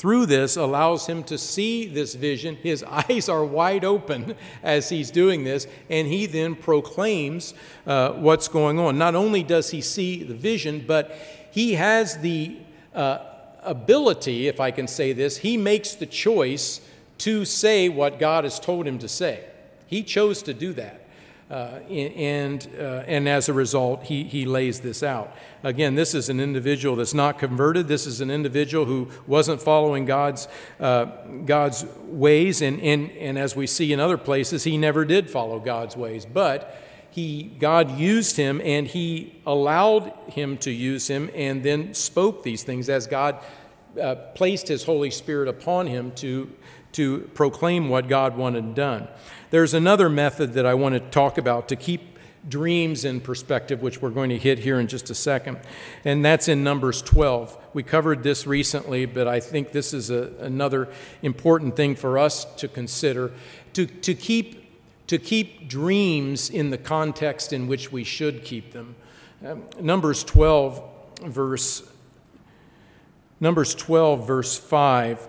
[0.00, 2.56] through this allows him to see this vision.
[2.56, 7.52] His eyes are wide open as he's doing this, and he then proclaims
[7.86, 8.96] uh, what's going on.
[8.96, 11.14] Not only does he see the vision, but
[11.50, 12.56] he has the
[12.94, 13.18] uh,
[13.62, 16.80] ability, if I can say this, he makes the choice
[17.18, 19.44] to say what God has told him to say.
[19.86, 20.99] He chose to do that.
[21.50, 25.34] Uh, and, uh, and as a result, he, he lays this out.
[25.64, 27.88] Again, this is an individual that's not converted.
[27.88, 30.46] This is an individual who wasn't following God's,
[30.78, 31.06] uh,
[31.44, 32.62] God's ways.
[32.62, 36.24] And, and, and as we see in other places, he never did follow God's ways.
[36.24, 42.44] But he, God used him and he allowed him to use him and then spoke
[42.44, 43.42] these things as God
[44.00, 46.48] uh, placed his Holy Spirit upon him to,
[46.92, 49.08] to proclaim what God wanted done.
[49.50, 54.00] There's another method that I want to talk about to keep dreams in perspective, which
[54.00, 55.58] we're going to hit here in just a second,
[56.04, 57.56] and that's in Numbers 12.
[57.74, 60.88] We covered this recently, but I think this is a, another
[61.22, 63.32] important thing for us to consider
[63.74, 64.66] to, to, keep,
[65.06, 68.96] to keep dreams in the context in which we should keep them.
[69.46, 70.82] Um, Numbers 12,
[71.26, 71.82] verse
[73.42, 75.28] Numbers 12, verse 5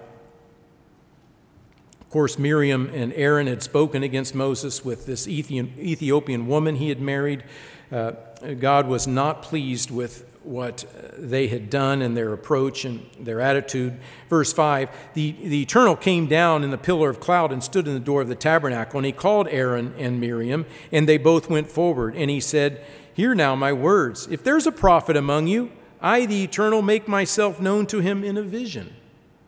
[2.12, 7.44] course, Miriam and Aaron had spoken against Moses with this Ethiopian woman he had married.
[7.92, 8.12] Uh,
[8.60, 10.86] God was not pleased with what
[11.18, 14.00] they had done and their approach and their attitude.
[14.30, 17.94] Verse 5 the, the Eternal came down in the pillar of cloud and stood in
[17.94, 21.70] the door of the tabernacle, and he called Aaron and Miriam, and they both went
[21.70, 22.16] forward.
[22.16, 24.28] And he said, Hear now my words.
[24.32, 25.72] If there's a prophet among you,
[26.02, 28.96] I, the Eternal, make myself known to him in a vision.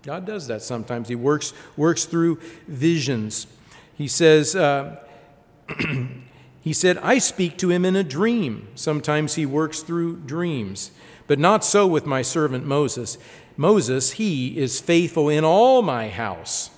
[0.03, 1.07] God does that sometimes.
[1.07, 3.47] He works, works through visions.
[3.95, 4.99] He says, uh,
[6.63, 8.69] He said, I speak to him in a dream.
[8.73, 10.91] Sometimes he works through dreams.
[11.27, 13.17] But not so with my servant Moses.
[13.57, 16.69] Moses, he is faithful in all my house.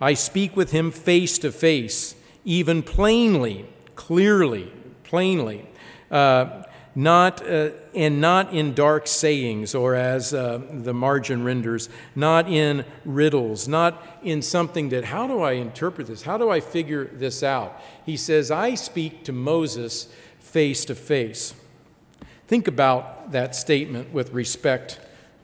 [0.00, 3.66] I speak with him face to face, even plainly,
[3.96, 5.66] clearly, plainly.
[6.12, 6.62] Uh,
[6.98, 12.84] not, uh, and not in dark sayings, or as uh, the margin renders, not in
[13.04, 16.22] riddles, not in something that, how do I interpret this?
[16.22, 17.80] How do I figure this out?
[18.04, 21.54] He says, I speak to Moses face to face.
[22.48, 24.98] Think about that statement with respect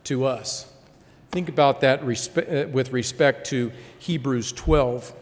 [0.04, 0.66] to us.
[1.30, 5.12] Think about that respe- uh, with respect to Hebrews 12,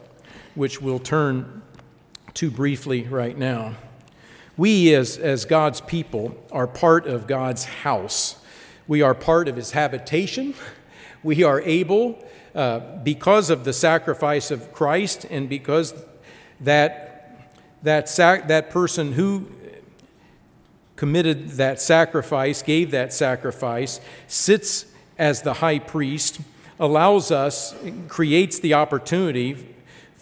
[0.55, 1.61] which we'll turn
[2.33, 3.75] to briefly right now.
[4.57, 8.37] We, as, as God's people, are part of God's house.
[8.87, 10.55] We are part of His habitation.
[11.23, 12.23] We are able,
[12.55, 15.95] uh, because of the sacrifice of Christ and because
[16.61, 17.51] that,
[17.83, 19.49] that, sac- that person who
[20.97, 24.87] committed that sacrifice, gave that sacrifice, sits
[25.19, 26.41] as the high priest,
[26.79, 27.75] allows us,
[28.09, 29.67] creates the opportunity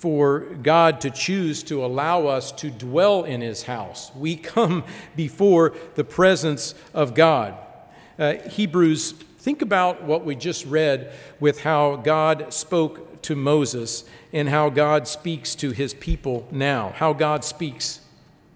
[0.00, 4.10] for God to choose to allow us to dwell in His house.
[4.16, 4.82] We come
[5.14, 7.54] before the presence of God.
[8.18, 14.48] Uh, Hebrews, think about what we just read with how God spoke to Moses and
[14.48, 18.00] how God speaks to His people now, how God speaks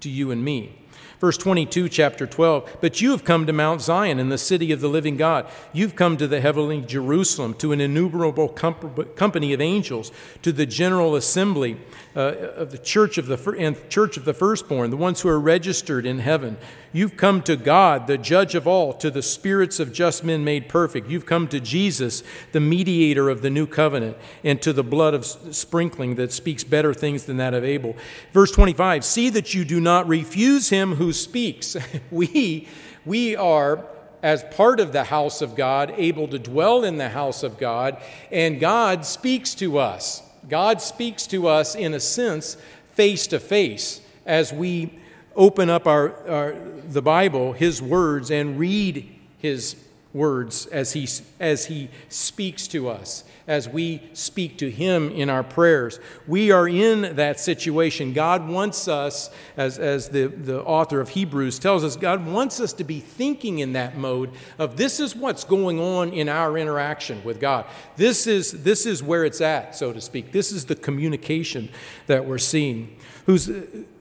[0.00, 0.83] to you and me.
[1.20, 2.78] Verse 22, chapter 12.
[2.80, 5.48] But you have come to Mount Zion in the city of the living God.
[5.72, 11.16] You've come to the heavenly Jerusalem, to an innumerable company of angels, to the general
[11.16, 11.78] assembly
[12.16, 15.40] uh, of the church of the, and church of the firstborn, the ones who are
[15.40, 16.56] registered in heaven.
[16.92, 20.68] You've come to God, the judge of all, to the spirits of just men made
[20.68, 21.10] perfect.
[21.10, 22.22] You've come to Jesus,
[22.52, 26.94] the mediator of the new covenant, and to the blood of sprinkling that speaks better
[26.94, 27.96] things than that of Abel.
[28.32, 31.76] Verse 25 See that you do not refuse him who speaks.
[32.10, 32.68] we,
[33.04, 33.84] we are
[34.22, 37.98] as part of the house of God, able to dwell in the house of God,
[38.32, 40.22] and God speaks to us.
[40.48, 42.56] God speaks to us, in a sense,
[42.94, 44.98] face to face as we
[45.36, 46.56] open up our, our,
[46.88, 49.76] the Bible, His words, and read His
[50.14, 51.06] words as he,
[51.40, 56.00] as he speaks to us, as we speak to Him in our prayers.
[56.26, 58.12] We are in that situation.
[58.12, 62.72] God wants us, as, as the, the author of Hebrews tells us, God wants us
[62.74, 67.22] to be thinking in that mode of this is what's going on in our interaction
[67.24, 67.66] with God.
[67.96, 70.32] This is, this is where it's at, so to speak.
[70.32, 71.68] This is the communication
[72.06, 72.96] that we're seeing.
[73.26, 73.50] Who's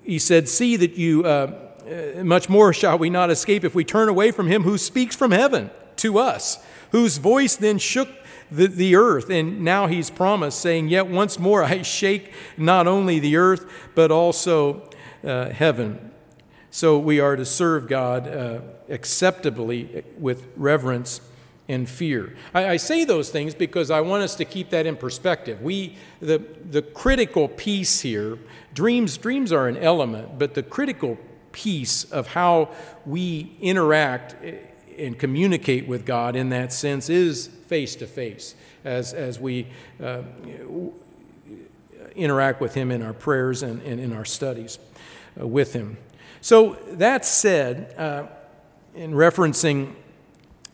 [0.04, 3.84] he said, See that you, uh, uh, much more shall we not escape if we
[3.84, 8.10] turn away from him who speaks from heaven to us, whose voice then shook
[8.54, 9.30] the, the earth.
[9.30, 14.12] And now he's promised, saying, Yet once more I shake not only the earth, but
[14.12, 14.90] also
[15.24, 16.12] uh, heaven.
[16.70, 21.22] So we are to serve God uh, acceptably with reverence
[21.70, 22.36] and fear.
[22.54, 25.62] I, I, say those things because I want us to keep that in perspective.
[25.62, 28.38] We, the, the critical piece here,
[28.74, 31.18] dreams, dreams are an element, but the critical
[31.54, 32.72] piece of how
[33.06, 34.36] we interact
[34.98, 39.68] and communicate with God in that sense is face to face as, as we
[40.02, 40.22] uh,
[42.16, 44.80] interact with Him in our prayers and, and in our studies
[45.40, 45.98] uh, with Him.
[46.42, 48.28] So, that said, uh,
[48.96, 49.94] in referencing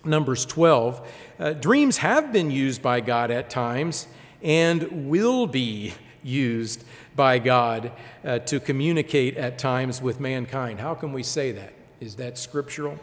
[0.04, 1.08] Numbers 12.
[1.40, 4.08] Uh, dreams have been used by God at times
[4.42, 6.84] and will be used
[7.16, 7.92] by God
[8.24, 10.80] uh, to communicate at times with mankind.
[10.80, 11.74] How can we say that?
[12.00, 12.98] Is that scriptural?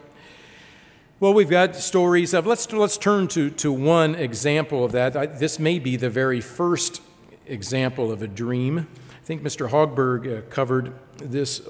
[1.19, 5.17] Well, we've got stories of, let's, let's turn to, to one example of that.
[5.17, 7.01] I, this may be the very first
[7.47, 8.87] example of a dream.
[9.09, 9.67] I think Mr.
[9.67, 11.67] Hogberg uh, covered this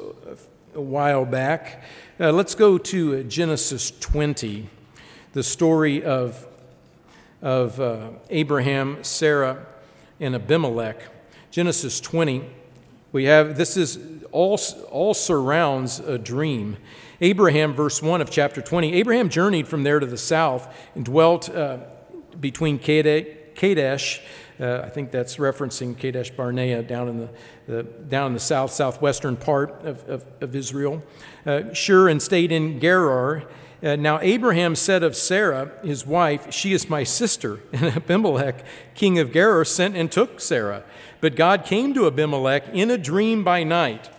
[0.75, 1.85] a while back.
[2.19, 4.67] Uh, let's go to Genesis 20
[5.31, 6.45] the story of,
[7.41, 9.65] of uh, Abraham, Sarah,
[10.19, 11.01] and Abimelech.
[11.51, 12.43] Genesis 20,
[13.13, 13.97] we have this is
[14.33, 14.59] all,
[14.91, 16.75] all surrounds a dream.
[17.21, 21.49] Abraham, verse 1 of chapter 20, Abraham journeyed from there to the south and dwelt
[21.49, 21.79] uh,
[22.39, 24.21] between Kadesh.
[24.59, 27.29] Uh, I think that's referencing Kadesh Barnea down in the,
[27.67, 31.03] the down in the south southwestern part of, of, of Israel.
[31.45, 33.43] Uh, Shur and stayed in Gerar.
[33.83, 37.59] Uh, now Abraham said of Sarah, his wife, She is my sister.
[37.71, 38.65] And Abimelech,
[38.95, 40.83] king of Gerar, sent and took Sarah.
[41.21, 44.09] But God came to Abimelech in a dream by night.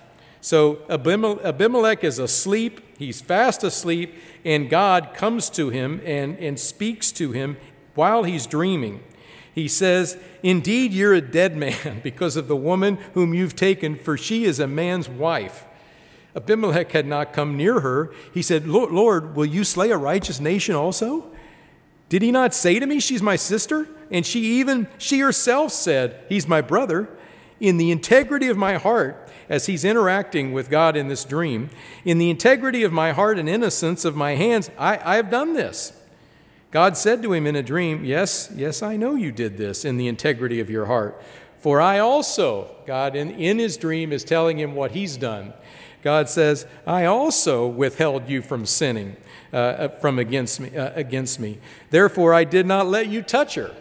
[0.41, 7.11] So Abimelech is asleep, he's fast asleep, and God comes to him and, and speaks
[7.13, 7.57] to him
[7.95, 9.03] while he's dreaming.
[9.55, 14.17] He says, Indeed, you're a dead man because of the woman whom you've taken, for
[14.17, 15.65] she is a man's wife.
[16.37, 18.13] Abimelech had not come near her.
[18.33, 21.33] He said, Lord, will you slay a righteous nation also?
[22.09, 23.89] Did he not say to me, She's my sister?
[24.11, 27.09] And she even, she herself said, He's my brother.
[27.61, 31.71] In the integrity of my heart, as he's interacting with God in this dream,
[32.05, 35.55] in the integrity of my heart and innocence of my hands, I, I have done
[35.55, 35.93] this.
[36.71, 39.97] God said to him in a dream, Yes, yes, I know you did this in
[39.97, 41.23] the integrity of your heart.
[41.59, 45.55] For I also, God in, in his dream is telling him what he's done.
[46.03, 49.17] God says, I also withheld you from sinning
[49.53, 51.59] uh, uh, from against me, uh, against me.
[51.89, 53.75] Therefore, I did not let you touch her.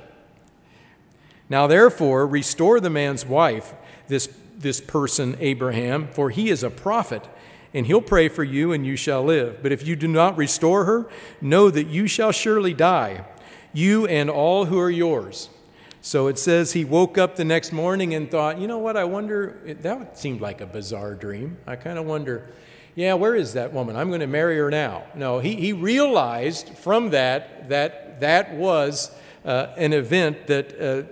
[1.49, 3.73] Now, therefore, restore the man's wife,
[4.07, 7.23] this, this person, Abraham, for he is a prophet,
[7.73, 9.61] and he'll pray for you, and you shall live.
[9.61, 11.07] But if you do not restore her,
[11.41, 13.25] know that you shall surely die,
[13.73, 15.49] you and all who are yours.
[16.01, 19.03] So it says he woke up the next morning and thought, you know what, I
[19.03, 21.57] wonder, that seemed like a bizarre dream.
[21.67, 22.49] I kind of wonder,
[22.95, 23.95] yeah, where is that woman?
[23.95, 25.03] I'm going to marry her now.
[25.15, 29.11] No, he, he realized from that that that was
[29.45, 31.03] uh, an event that uh,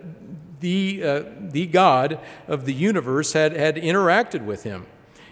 [0.65, 4.87] the, uh, the God of the universe had, had interacted with him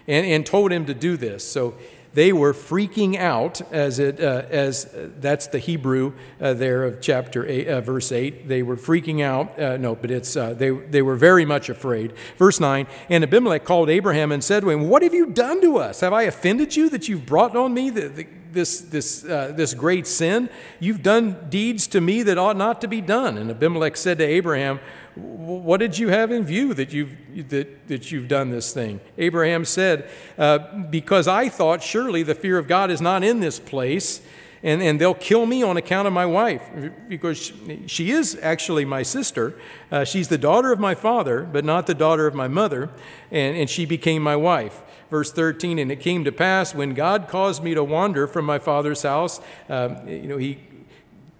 [0.07, 1.43] and, and told him to do this.
[1.49, 1.73] So
[2.13, 7.01] they were freaking out as it uh, as uh, that's the Hebrew uh, there of
[7.01, 8.47] chapter eight, uh, verse eight.
[8.47, 9.59] They were freaking out.
[9.59, 12.13] Uh, no, but it's they they were very much afraid.
[12.37, 12.85] Verse nine.
[13.09, 16.01] And Abimelech called Abraham and said to him, "What have you done to us?
[16.01, 19.21] Have I offended you that you've brought on me the, the this, this,
[19.57, 20.49] this great sin?
[20.79, 23.39] You've done deeds to me that ought not to be done.
[23.39, 24.79] And Abimelech said to Abraham,
[25.15, 27.15] what did you have in view that you've,
[27.49, 28.99] that, that you've done this thing?
[29.17, 30.59] Abraham said, uh,
[30.89, 34.21] Because I thought surely the fear of God is not in this place,
[34.63, 36.63] and, and they'll kill me on account of my wife,
[37.07, 37.51] because
[37.85, 39.55] she is actually my sister.
[39.91, 42.89] Uh, she's the daughter of my father, but not the daughter of my mother,
[43.29, 44.81] and, and she became my wife.
[45.11, 48.57] Verse 13, and it came to pass when God caused me to wander from my
[48.57, 50.59] father's house, um, you know, he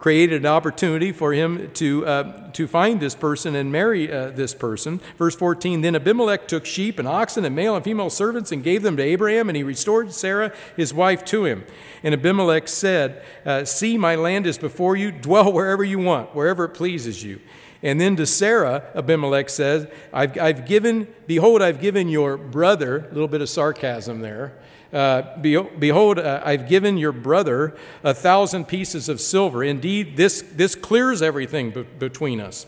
[0.04, 4.54] created an opportunity for him to, uh, to find this person and marry uh, this
[4.54, 4.99] person.
[5.18, 8.84] Verse 14 Then Abimelech took sheep and oxen and male and female servants and gave
[8.84, 11.64] them to Abraham, and he restored Sarah, his wife, to him.
[12.04, 16.66] And Abimelech said, uh, See, my land is before you, dwell wherever you want, wherever
[16.66, 17.39] it pleases you.
[17.82, 23.14] And then to Sarah, Abimelech says, I've, I've given, behold, I've given your brother, a
[23.14, 24.51] little bit of sarcasm there,
[24.94, 29.64] uh, Behold, uh, I've given your brother a thousand pieces of silver.
[29.64, 32.68] Indeed, this, this clears everything between us.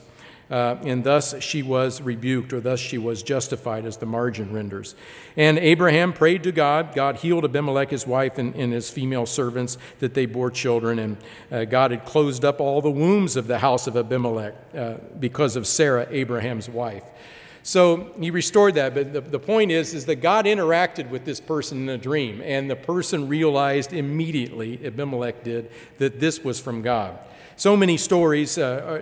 [0.50, 4.94] Uh, and thus she was rebuked, or thus she was justified, as the margin renders.
[5.36, 6.94] And Abraham prayed to God.
[6.94, 11.00] God healed Abimelech, his wife, and, and his female servants, that they bore children.
[11.00, 11.18] And
[11.52, 15.56] uh, God had closed up all the wombs of the house of Abimelech uh, because
[15.56, 17.04] of Sarah, Abraham's wife.
[17.66, 18.94] So he restored that.
[18.94, 22.40] But the, the point is, is that God interacted with this person in a dream,
[22.46, 27.18] and the person realized immediately, Abimelech did, that this was from God.
[27.56, 29.02] So many stories uh,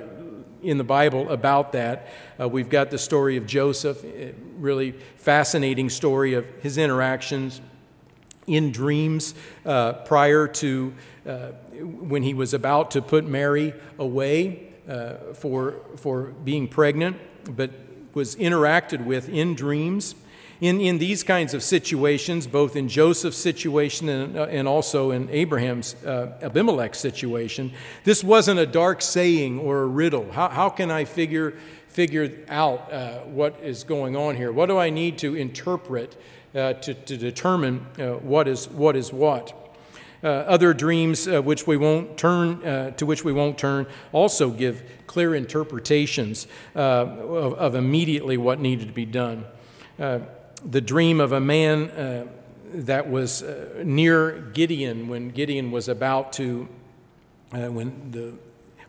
[0.62, 2.08] in the Bible about that.
[2.40, 4.02] Uh, we've got the story of Joseph,
[4.58, 7.60] really fascinating story of his interactions
[8.48, 9.36] in dreams
[9.66, 10.94] uh, prior to
[11.28, 11.48] uh,
[11.82, 17.18] when he was about to put Mary away uh, for, for being pregnant.
[17.58, 17.72] But
[18.14, 20.16] was interacted with in dreams.
[20.62, 25.30] In, in these kinds of situations, both in Joseph's situation and, uh, and also in
[25.30, 26.38] Abraham's, uh,
[26.94, 27.74] situation,
[28.06, 30.32] this wasn't a dark saying or a riddle.
[30.32, 31.56] How, how can I figure,
[31.90, 34.54] figure out uh, what is going on here?
[34.54, 36.16] What do I need to interpret
[36.56, 39.63] uh, to, to determine uh, what, is, what is what?
[40.24, 44.50] Uh, other dreams uh, which we won't turn uh, to which we won't turn also
[44.50, 47.10] give clear interpretations of,
[47.58, 49.44] of, immediately what needed to be done.
[49.98, 52.30] The dream of a man
[52.74, 53.44] that was
[53.84, 56.70] near Gideon when Gideon was about to
[57.52, 58.34] when the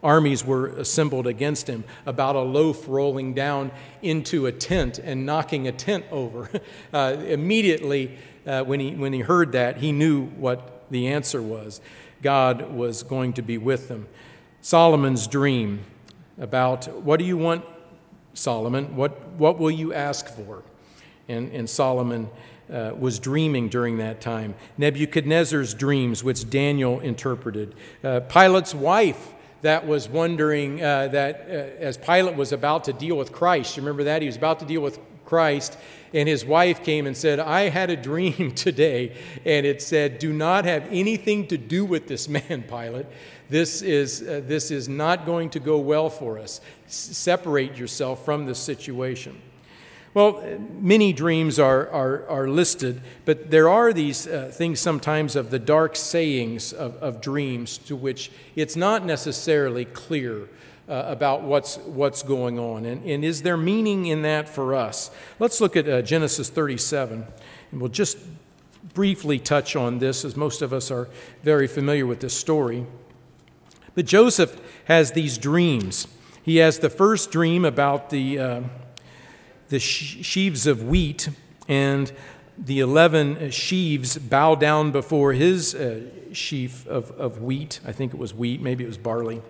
[0.05, 3.73] armies were assembled against him, about a loaf rolling down
[4.03, 6.49] into a tent and knocking a tent over.
[6.93, 8.17] Uh, immediately,
[8.47, 11.81] uh, when, he, when he heard that, he knew what the answer was
[12.23, 14.07] God was going to be with them.
[14.61, 15.81] Solomon's dream.
[16.39, 17.65] about what do you want,
[18.33, 18.97] Solomon?
[18.97, 20.63] What, what will you ask for?
[21.29, 22.29] And, and Solomon
[22.73, 24.55] uh, was dreaming during that time.
[24.79, 27.75] Nebuchadnezzar's dreams, which Daniel interpreted.
[28.03, 33.17] Uh, Pilate's wife that was wondering uh, that uh, as Pilate was about to deal
[33.17, 34.23] with Christ, you remember that?
[34.23, 35.79] He was about to deal with Christ,
[36.15, 40.33] and his wife came and said, I had a dream today, and it said, Do
[40.33, 43.07] not have anything to do with this man, Pilate.
[43.51, 46.61] This is, uh, this is not going to go well for us.
[46.87, 49.39] S- separate yourself from this situation.
[50.15, 50.45] Well,
[50.81, 55.59] many dreams are, are, are listed, but there are these uh, things sometimes of the
[55.59, 60.49] dark sayings of, of dreams to which it's not necessarily clear
[60.89, 62.85] uh, about what's, what's going on.
[62.85, 65.11] And, and is there meaning in that for us?
[65.39, 67.27] Let's look at uh, Genesis 37,
[67.73, 68.19] and we'll just
[68.93, 71.09] briefly touch on this, as most of us are
[71.43, 72.87] very familiar with this story.
[73.95, 76.07] But Joseph has these dreams.
[76.43, 78.61] He has the first dream about the, uh,
[79.69, 81.29] the sheaves of wheat,
[81.69, 82.13] and
[82.59, 87.81] the 11 sheaves bow down before his uh, sheaf of, of wheat.
[87.85, 89.43] I think it was wheat, maybe it was barley.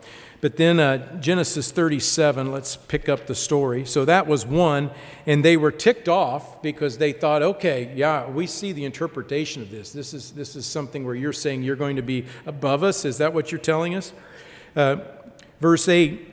[0.44, 3.86] But then uh, Genesis 37, let's pick up the story.
[3.86, 4.90] So that was one,
[5.24, 9.70] and they were ticked off because they thought, okay, yeah, we see the interpretation of
[9.70, 9.90] this.
[9.90, 13.06] This is, this is something where you're saying you're going to be above us.
[13.06, 14.12] Is that what you're telling us?
[14.76, 14.96] Uh,
[15.60, 16.30] verse 8,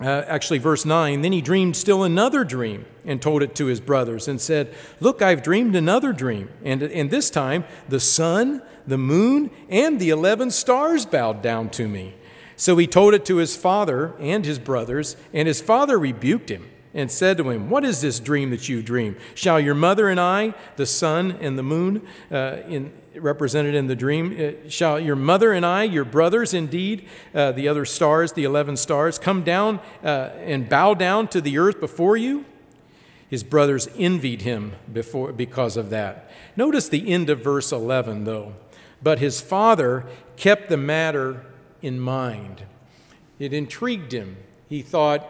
[0.00, 3.82] uh, actually, verse 9, then he dreamed still another dream and told it to his
[3.82, 6.48] brothers and said, Look, I've dreamed another dream.
[6.64, 11.86] And, and this time the sun, the moon, and the 11 stars bowed down to
[11.86, 12.14] me.
[12.62, 16.70] So he told it to his father and his brothers, and his father rebuked him
[16.94, 19.16] and said to him, What is this dream that you dream?
[19.34, 23.96] Shall your mother and I, the sun and the moon, uh, in, represented in the
[23.96, 28.44] dream, uh, shall your mother and I, your brothers indeed, uh, the other stars, the
[28.44, 32.44] 11 stars, come down uh, and bow down to the earth before you?
[33.28, 36.30] His brothers envied him before, because of that.
[36.54, 38.54] Notice the end of verse 11, though.
[39.02, 40.06] But his father
[40.36, 41.44] kept the matter
[41.82, 42.62] in mind.
[43.38, 44.36] It intrigued him.
[44.68, 45.26] He thought,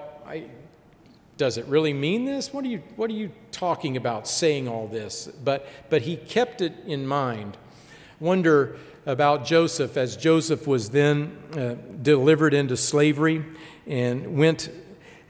[1.37, 2.53] does it really mean this?
[2.53, 5.27] What are you, what are you talking about saying all this?
[5.43, 7.57] But, but he kept it in mind.
[8.21, 8.77] Wonder
[9.07, 13.45] about Joseph as Joseph was then uh, delivered into slavery
[13.87, 14.71] and went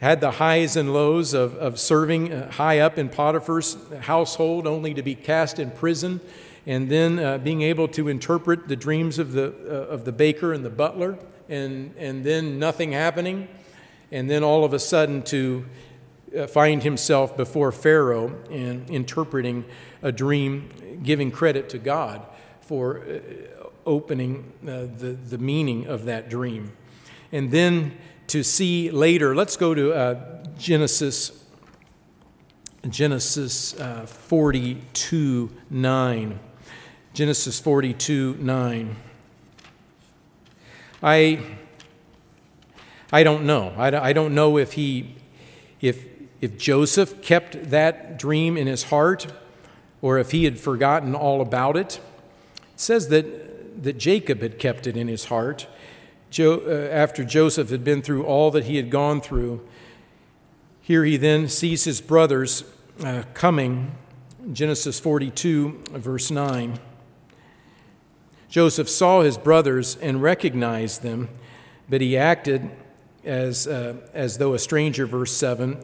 [0.02, 4.92] had the highs and lows of, of serving uh, high up in Potiphar's household only
[4.92, 6.20] to be cast in prison
[6.66, 10.52] and then uh, being able to interpret the dreams of the, uh, of the baker
[10.52, 13.48] and the butler, and, and then nothing happening,
[14.12, 15.64] and then all of a sudden to
[16.36, 19.64] uh, find himself before Pharaoh and interpreting
[20.02, 22.24] a dream, giving credit to God
[22.60, 26.72] for uh, opening uh, the, the meaning of that dream.
[27.32, 27.96] And then
[28.28, 31.38] to see later, let's go to uh, Genesis.
[32.88, 36.40] Genesis 42 9.
[37.14, 38.96] Genesis 42 9.
[41.02, 41.40] I,
[43.12, 43.74] I don't know.
[43.76, 45.16] I, I don't know if he,
[45.80, 46.06] if,
[46.40, 49.26] if Joseph kept that dream in his heart
[50.00, 52.00] or if he had forgotten all about it.
[52.72, 55.66] It says that, that Jacob had kept it in his heart.
[56.30, 59.66] Jo, uh, after Joseph had been through all that he had gone through,
[60.80, 62.64] here he then sees his brothers
[63.04, 63.92] uh, coming.
[64.52, 66.78] Genesis 42, verse 9.
[68.52, 71.30] Joseph saw his brothers and recognized them,
[71.88, 72.70] but he acted
[73.24, 75.82] as, uh, as though a stranger, verse 7,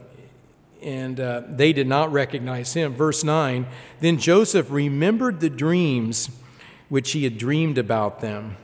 [0.83, 2.93] and uh, they did not recognize him.
[2.93, 3.67] Verse 9
[4.01, 6.29] Then Joseph remembered the dreams
[6.91, 8.59] which he had dreamed about them.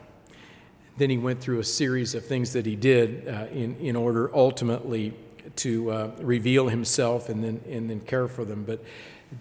[0.97, 4.29] Then he went through a series of things that he did uh, in, in order
[4.35, 5.15] ultimately
[5.55, 8.65] to uh, reveal himself and then, and then care for them.
[8.65, 8.83] But,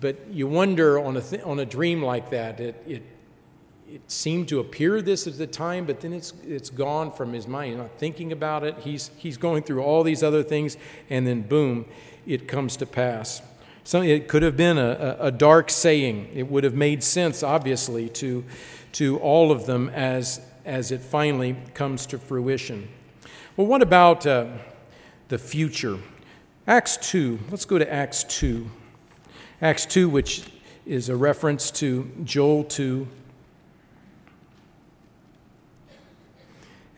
[0.01, 3.03] but you wonder on a, th- on a dream like that, it, it
[3.95, 7.47] it seemed to appear this at the time, but then it's, it's gone from his
[7.47, 7.70] mind.
[7.70, 8.76] He's not thinking about it.
[8.80, 10.76] He's, he's going through all these other things,
[11.11, 11.86] and then boom,
[12.26, 13.40] it comes to pass.
[13.84, 16.28] So it could have been a, a dark saying.
[16.34, 18.45] It would have made sense, obviously, to,
[18.95, 22.88] to all of them as, as it finally comes to fruition.
[23.57, 24.49] Well, what about uh,
[25.28, 26.01] the future?
[26.66, 27.38] Acts 2.
[27.49, 28.68] Let's go to Acts 2.
[29.62, 30.42] Acts 2, which
[30.84, 33.07] is a reference to Joel 2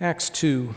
[0.01, 0.75] Acts 2.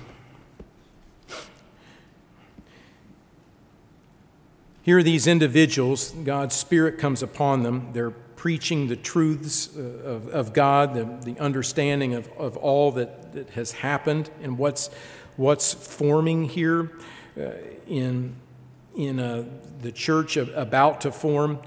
[4.82, 7.90] Here are these individuals, God's Spirit comes upon them.
[7.92, 13.34] They're preaching the truths uh, of, of God, the, the understanding of, of all that,
[13.34, 14.90] that has happened and what's,
[15.36, 16.92] what's forming here.
[17.38, 17.52] uh,
[17.88, 18.36] in,
[18.96, 19.46] in uh,
[19.82, 21.60] the church about to form.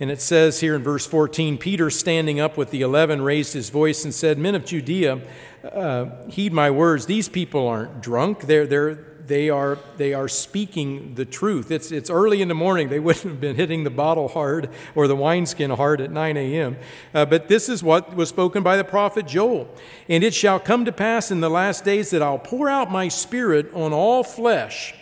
[0.00, 3.70] And it says here in verse 14 Peter, standing up with the eleven, raised his
[3.70, 5.20] voice and said, Men of Judea,
[5.64, 7.06] uh, heed my words.
[7.06, 8.42] These people aren't drunk.
[8.42, 8.94] They're, they're,
[9.26, 11.72] they, are, they are speaking the truth.
[11.72, 12.88] It's, it's early in the morning.
[12.88, 16.76] They wouldn't have been hitting the bottle hard or the wineskin hard at 9 a.m.
[17.12, 19.68] Uh, but this is what was spoken by the prophet Joel.
[20.08, 23.08] And it shall come to pass in the last days that I'll pour out my
[23.08, 24.94] spirit on all flesh.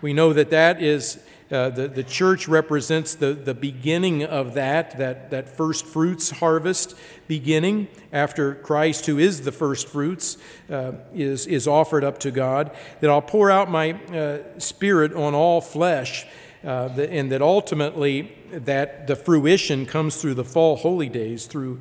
[0.00, 1.18] We know that that is
[1.50, 6.94] uh, the, the church represents the, the beginning of that, that, that first fruits harvest
[7.28, 10.38] beginning after Christ, who is the first fruits,
[10.70, 12.70] uh, is, is offered up to God.
[13.00, 16.26] That I'll pour out my uh, spirit on all flesh,
[16.64, 21.80] uh, the, and that ultimately that the fruition comes through the fall holy days, through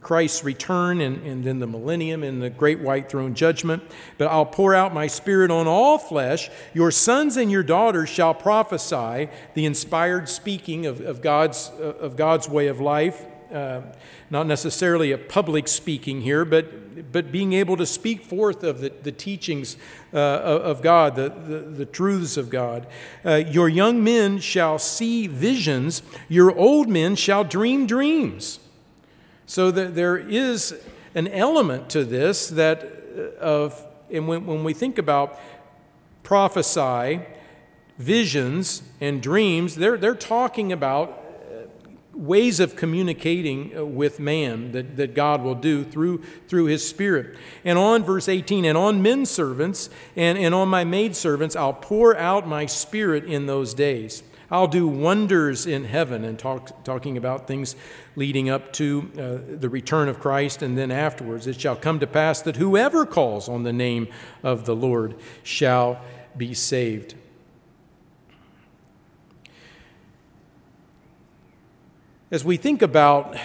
[0.00, 3.82] Christ's return and, and then the millennium and the great white throne judgment.
[4.18, 6.50] But I'll pour out my spirit on all flesh.
[6.74, 12.16] Your sons and your daughters shall prophesy, the inspired speaking of, of, God's, uh, of
[12.16, 13.26] God's way of life.
[13.52, 13.82] Uh,
[14.30, 18.92] not necessarily a public speaking here, but, but being able to speak forth of the,
[19.02, 19.76] the teachings
[20.14, 22.86] uh, of God, the, the, the, truths of God.
[23.24, 28.60] Uh, your young men shall see visions, your old men shall dream dreams.
[29.50, 30.80] So there is
[31.12, 35.40] an element to this that uh, of, and when, when we think about
[36.22, 37.22] prophesy,
[37.98, 41.66] visions, and dreams, they're, they're talking about uh,
[42.14, 47.36] ways of communicating uh, with man that, that God will do through, through his spirit.
[47.64, 51.72] And on verse 18, and on men servants and, and on my maid servants, I'll
[51.72, 54.22] pour out my spirit in those days.
[54.50, 57.76] I'll do wonders in heaven, and talk, talking about things
[58.16, 61.46] leading up to uh, the return of Christ and then afterwards.
[61.46, 64.08] It shall come to pass that whoever calls on the name
[64.42, 66.00] of the Lord shall
[66.36, 67.14] be saved.
[72.32, 73.36] As we think about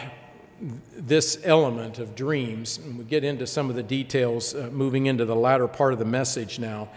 [0.95, 5.26] this element of dreams, and we get into some of the details uh, moving into
[5.26, 6.89] the latter part of the message now.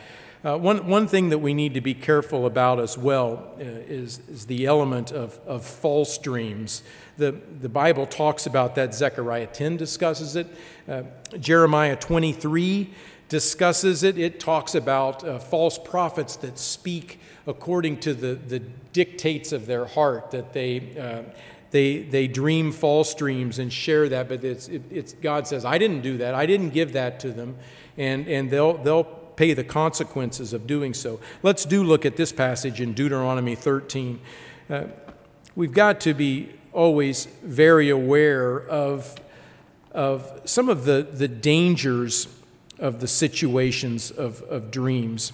[0.45, 4.21] Uh, one, one thing that we need to be careful about as well uh, is,
[4.29, 6.85] is the element of, of false dreams.
[7.17, 8.95] The, the Bible talks about that.
[8.95, 10.47] Zechariah 10 discusses it.
[10.89, 11.03] Uh,
[11.41, 12.95] Jeremiah 23
[13.29, 14.17] discusses it.
[14.17, 17.19] It talks about uh, false prophets that speak
[17.49, 18.61] according to the, the
[18.93, 21.23] dictates of their heart, that they, uh,
[21.73, 24.29] they, they dream false dreams and share that.
[24.29, 26.35] But it's, it, it's, God says, I didn't do that.
[26.35, 27.57] I didn't give that to them.
[27.97, 31.21] And, and they'll, they'll pay the consequences of doing so.
[31.45, 34.19] Let's do look at this passage in Deuteronomy 13.
[34.69, 34.85] Uh,
[35.55, 39.15] we've got to be always very aware of,
[39.93, 42.27] of some of the, the dangers
[42.81, 45.33] of the situations of, of dreams.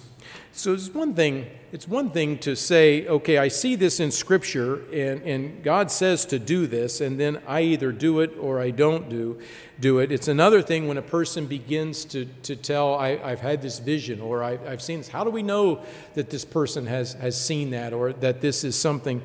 [0.57, 4.83] So it's one thing, it's one thing to say, okay, I see this in Scripture
[4.85, 8.71] and, and God says to do this, and then I either do it or I
[8.71, 9.37] don't do,
[9.81, 10.13] do it.
[10.13, 14.21] It's another thing when a person begins to, to tell, I, have had this vision
[14.21, 15.09] or I, have seen this.
[15.09, 15.83] How do we know
[16.13, 19.21] that this person has, has seen that or that this is something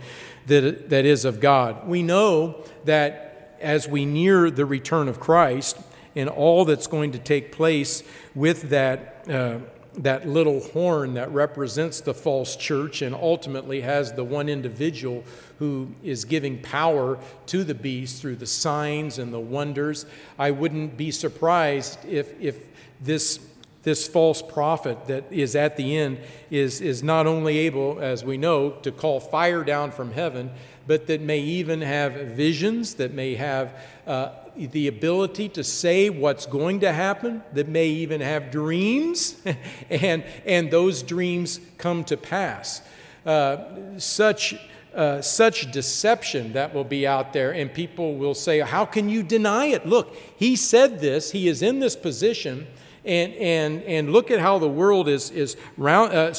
[0.48, 1.86] that, that is of God?
[1.86, 5.78] We know that as we near the return of Christ
[6.16, 8.02] and all that's going to take place
[8.34, 9.24] with that.
[9.30, 9.60] Uh,
[9.98, 15.24] that little horn that represents the false church and ultimately has the one individual
[15.58, 20.06] who is giving power to the beast through the signs and the wonders.
[20.38, 22.68] I wouldn't be surprised if, if
[23.00, 23.40] this,
[23.82, 26.18] this false prophet that is at the end
[26.50, 30.50] is, is not only able, as we know, to call fire down from heaven,
[30.90, 33.72] but that may even have visions, that may have
[34.08, 39.40] uh, the ability to say what's going to happen, that may even have dreams,
[39.88, 42.82] and, and those dreams come to pass.
[43.24, 43.58] Uh,
[43.98, 44.56] such,
[44.92, 49.22] uh, such deception that will be out there, and people will say, How can you
[49.22, 49.86] deny it?
[49.86, 52.66] Look, he said this, he is in this position,
[53.04, 56.34] and, and, and look at how the world is, is, round, uh,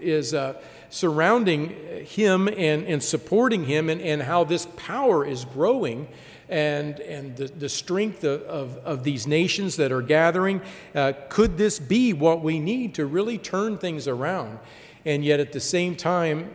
[0.00, 0.54] is uh,
[0.90, 1.70] surrounding
[2.06, 6.08] him and, and supporting him, and, and how this power is growing
[6.48, 10.62] and, and the, the strength of, of, of these nations that are gathering.
[10.94, 14.58] Uh, could this be what we need to really turn things around?
[15.04, 16.50] And yet, at the same time,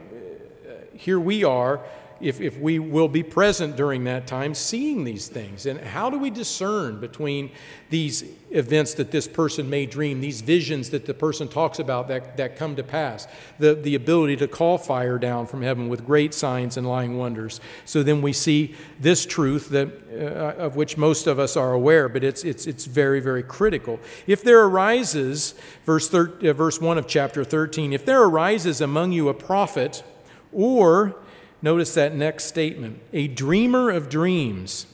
[0.68, 1.82] uh, here we are
[2.24, 5.66] if, if we will be present during that time seeing these things.
[5.66, 7.52] And how do we discern between
[7.90, 12.38] these events that this person may dream, these visions that the person talks about that,
[12.38, 13.28] that come to pass,
[13.60, 17.60] the, the ability to call fire down from heaven with great signs and lying wonders?
[17.86, 22.08] So then we see this truth that, uh, of which most of us are aware,
[22.08, 24.00] but it's, it's, it's very, very critical.
[24.28, 25.56] If there arises,
[25.86, 30.04] verse, thir- uh, verse 1 of chapter 13, if there arises among you a prophet,
[30.52, 31.16] or
[31.64, 34.86] Notice that next statement a dreamer of dreams.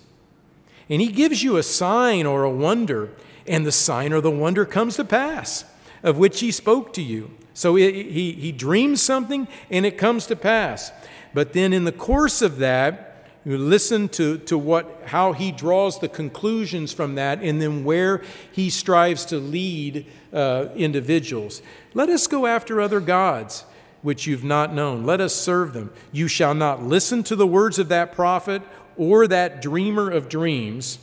[0.88, 3.10] And he gives you a sign or a wonder,
[3.48, 5.66] and the sign or the wonder comes to pass,
[6.04, 7.32] of which he spoke to you.
[7.54, 10.94] So he, he, dreams something and it comes to pass.
[11.34, 16.00] But then in the course of that, you listen to, to what, how he draws
[16.00, 21.62] the conclusions from that and then where he strives to lead uh, individuals.
[21.94, 23.66] Let us go after other gods
[24.02, 25.04] which you've not known.
[25.06, 25.92] Let us serve them.
[26.12, 28.62] You shall not listen to the words of that prophet
[28.98, 31.00] or that dreamer of dreams.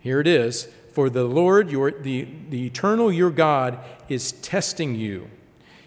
[0.00, 5.30] Here it is For the Lord, your, the, the eternal your God, is testing you.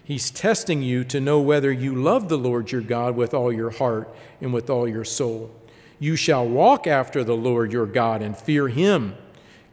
[0.04, 3.70] He's testing you to know whether you love the Lord your God with all your
[3.70, 5.50] heart and with all your soul.
[5.98, 9.14] You shall walk after the Lord your God and fear him.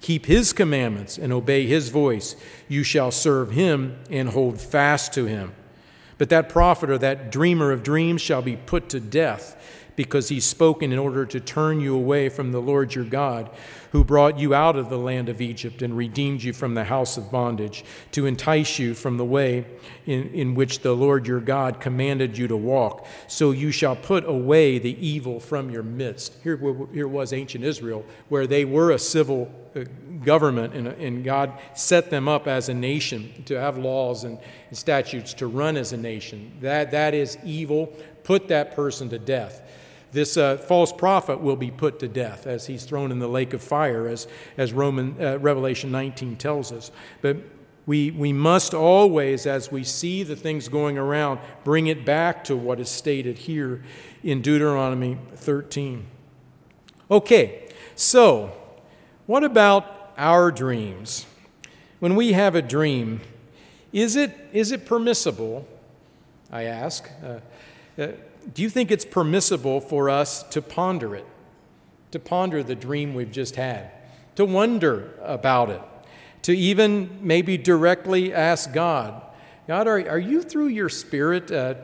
[0.01, 2.35] Keep his commandments and obey his voice.
[2.67, 5.53] You shall serve him and hold fast to him.
[6.19, 9.55] But that prophet or that dreamer of dreams shall be put to death
[9.95, 13.49] because he's spoken in order to turn you away from the Lord your God,
[13.91, 17.17] who brought you out of the land of Egypt and redeemed you from the house
[17.17, 19.65] of bondage, to entice you from the way
[20.05, 23.05] in, in which the Lord your God commanded you to walk.
[23.27, 26.33] So you shall put away the evil from your midst.
[26.43, 26.57] Here,
[26.93, 29.51] here was ancient Israel, where they were a civil
[30.23, 34.39] government, and, and God set them up as a nation to have laws and,
[34.69, 36.51] and statutes to run as a nation.
[36.61, 37.93] That, that is evil.
[38.23, 39.61] Put that person to death.
[40.11, 43.53] This uh, false prophet will be put to death as he's thrown in the lake
[43.53, 46.91] of fire, as, as Roman, uh, Revelation 19 tells us.
[47.21, 47.37] But
[47.85, 52.55] we, we must always, as we see the things going around, bring it back to
[52.55, 53.83] what is stated here
[54.23, 56.05] in Deuteronomy 13.
[57.11, 58.51] Okay, so
[59.29, 61.27] what about our dreams?
[61.99, 63.21] When we have a dream,
[63.93, 65.67] is it, is it permissible,
[66.51, 68.07] I ask, uh, uh,
[68.55, 71.27] do you think it's permissible for us to ponder it,
[72.09, 73.91] to ponder the dream we've just had,
[74.35, 75.81] to wonder about it,
[76.41, 79.21] to even maybe directly ask God,
[79.67, 81.75] God, are, are you through your spirit uh,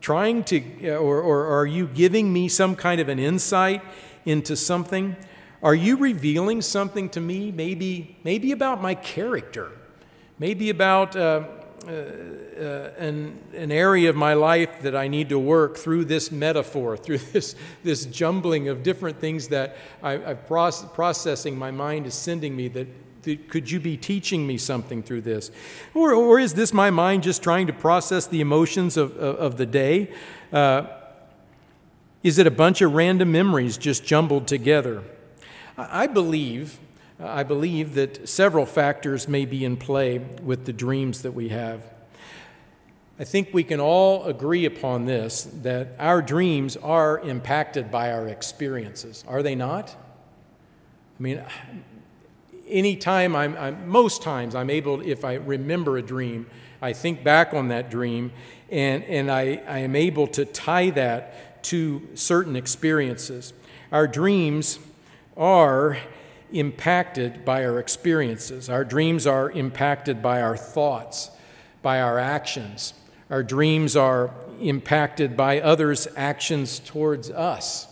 [0.00, 3.80] trying to, uh, or, or are you giving me some kind of an insight
[4.24, 5.14] into something?
[5.62, 9.70] Are you revealing something to me, maybe, maybe about my character,
[10.38, 11.44] maybe about uh,
[11.86, 16.30] uh, uh, an, an area of my life that I need to work through this
[16.30, 22.06] metaphor, through this, this jumbling of different things that I, am process, processing my mind
[22.06, 22.86] is sending me that
[23.48, 25.50] could you be teaching me something through this?
[25.92, 29.56] Or, or is this my mind just trying to process the emotions of, of, of
[29.58, 30.10] the day?
[30.50, 30.86] Uh,
[32.22, 35.02] is it a bunch of random memories just jumbled together?
[35.90, 36.78] I believe,
[37.18, 41.82] I believe that several factors may be in play with the dreams that we have.
[43.18, 48.26] I think we can all agree upon this that our dreams are impacted by our
[48.26, 49.94] experiences, are they not?
[51.18, 51.44] I mean,
[52.66, 56.46] anytime I'm, I'm, most times I'm able, if I remember a dream,
[56.80, 58.32] I think back on that dream
[58.70, 63.52] and, and I, I am able to tie that to certain experiences.
[63.92, 64.78] Our dreams
[65.40, 65.96] are
[66.52, 68.68] impacted by our experiences.
[68.68, 71.30] Our dreams are impacted by our thoughts,
[71.80, 72.92] by our actions.
[73.30, 77.88] Our dreams are impacted by others' actions towards us,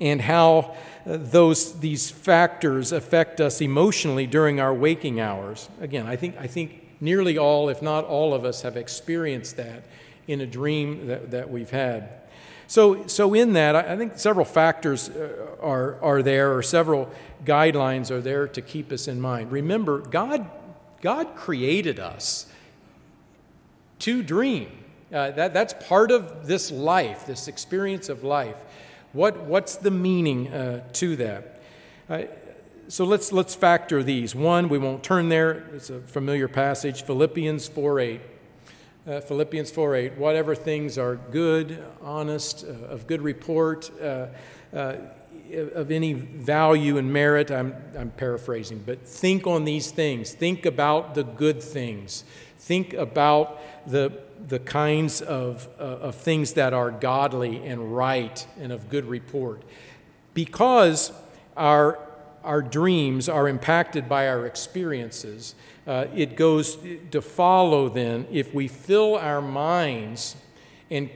[0.00, 5.68] and how uh, those, these factors affect us emotionally during our waking hours.
[5.80, 9.82] Again, I think, I think nearly all, if not all of us, have experienced that
[10.26, 12.08] in a dream that, that we've had.
[12.68, 17.10] So, so in that, I think several factors uh, are, are there, or several
[17.42, 19.50] guidelines are there to keep us in mind.
[19.50, 20.48] Remember, God,
[21.00, 22.46] God created us
[24.00, 24.70] to dream.
[25.10, 28.58] Uh, that, that's part of this life, this experience of life.
[29.14, 31.62] What, what's the meaning uh, to that?
[32.10, 32.24] Uh,
[32.88, 34.34] so let's, let's factor these.
[34.34, 38.20] One, we won't turn there, it's a familiar passage, Philippians 4 8
[39.08, 44.26] uh, Philippians 4:8, whatever things are good, honest, uh, of good report, uh,
[44.72, 44.96] uh
[45.74, 50.32] of any value and merit, I'm, I'm paraphrasing, but think on these things.
[50.32, 52.24] Think about the good things.
[52.58, 54.12] Think about the,
[54.46, 59.62] the kinds of, uh, of things that are godly and right and of good report.
[60.34, 61.12] Because
[61.56, 61.98] our,
[62.44, 65.54] our dreams are impacted by our experiences,
[65.88, 66.76] uh, it goes
[67.10, 70.36] to follow then if we fill our minds
[70.90, 71.10] in,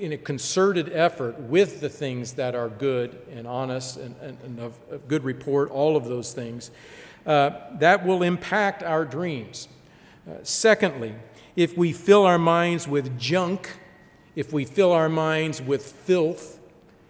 [0.00, 4.58] in a concerted effort with the things that are good and honest and, and, and
[4.58, 6.70] of, of, good report, all of those things,
[7.26, 9.68] uh, that will impact our dreams.
[10.28, 11.14] Uh, secondly,
[11.54, 13.78] if we fill our minds with junk,
[14.36, 16.60] if we fill our minds with filth,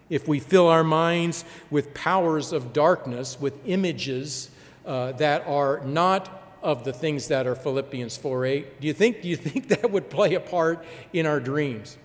[0.09, 4.49] if we fill our minds with powers of darkness, with images
[4.85, 9.29] uh, that are not of the things that are Philippians 4:8, do you think do
[9.29, 11.97] you think that would play a part in our dreams?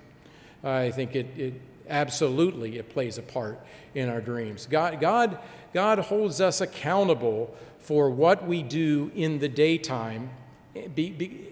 [0.63, 1.55] I think it, it
[1.89, 3.59] absolutely it plays a part
[3.95, 4.67] in our dreams.
[4.71, 5.39] God, God,
[5.73, 10.29] God holds us accountable for what we do in the daytime.
[10.77, 11.07] Eh, be,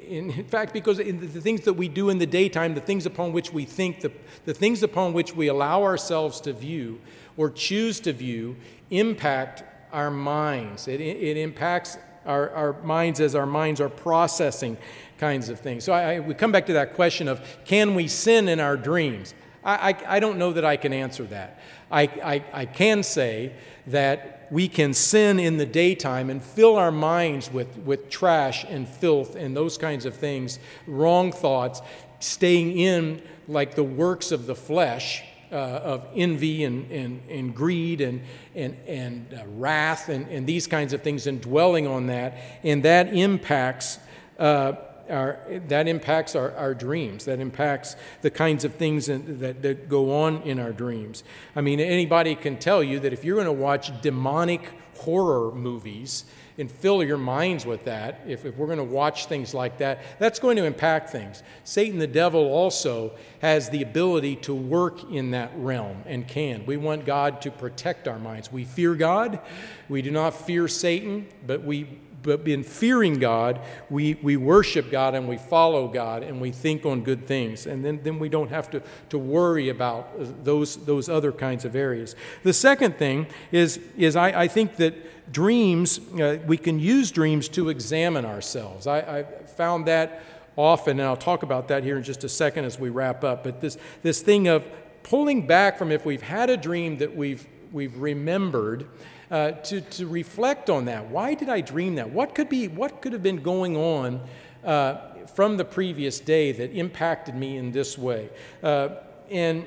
[0.06, 3.32] in, fact, because in the, things that we do in the daytime, the things upon
[3.32, 4.12] which we think, the,
[4.44, 7.00] the things upon which we allow ourselves to view
[7.38, 8.56] or choose to view,
[8.90, 10.86] impact our minds.
[10.86, 11.96] It, it impacts
[12.28, 14.76] our, our minds as our minds are processing
[15.18, 15.82] kinds of things.
[15.82, 18.76] So I, I, we come back to that question of can we sin in our
[18.76, 19.34] dreams?
[19.64, 21.60] I, I, I don't know that I can answer that.
[21.90, 23.54] I, I, can say
[23.86, 28.86] that we can sin in the daytime and fill our minds with, with trash and
[28.86, 31.80] filth and those kinds of things, wrong thoughts,
[32.20, 35.24] staying in like the works of the flesh.
[35.50, 38.20] Uh, of envy and, and, and greed and,
[38.54, 42.36] and, and uh, wrath and, and these kinds of things and dwelling on that.
[42.62, 43.98] And that impacts
[44.38, 44.72] uh,
[45.08, 47.24] our, that impacts our, our dreams.
[47.24, 51.24] That impacts the kinds of things that, that go on in our dreams.
[51.56, 56.24] I mean, anybody can tell you that if you're going to watch demonic horror movies
[56.58, 60.02] and fill your minds with that, if, if we're going to watch things like that,
[60.18, 61.42] that's going to impact things.
[61.62, 66.66] Satan, the devil, also has the ability to work in that realm and can.
[66.66, 68.52] We want God to protect our minds.
[68.52, 69.40] We fear God.
[69.88, 75.14] We do not fear Satan, but we but in fearing God, we, we worship God
[75.14, 77.66] and we follow God and we think on good things.
[77.66, 81.64] And then, then we don't have to, to worry about uh, those, those other kinds
[81.64, 82.16] of areas.
[82.42, 84.94] The second thing is, is I, I think that
[85.32, 88.86] dreams, uh, we can use dreams to examine ourselves.
[88.86, 89.22] I, I
[89.56, 90.22] found that
[90.56, 93.44] often, and I'll talk about that here in just a second as we wrap up.
[93.44, 94.66] But this, this thing of
[95.02, 98.88] pulling back from if we've had a dream that we've, we've remembered
[99.30, 101.08] uh, to, to reflect on that.
[101.10, 102.10] Why did I dream that?
[102.10, 104.20] What could, be, what could have been going on
[104.64, 104.96] uh,
[105.34, 108.30] from the previous day that impacted me in this way?
[108.62, 108.88] Uh,
[109.30, 109.64] and,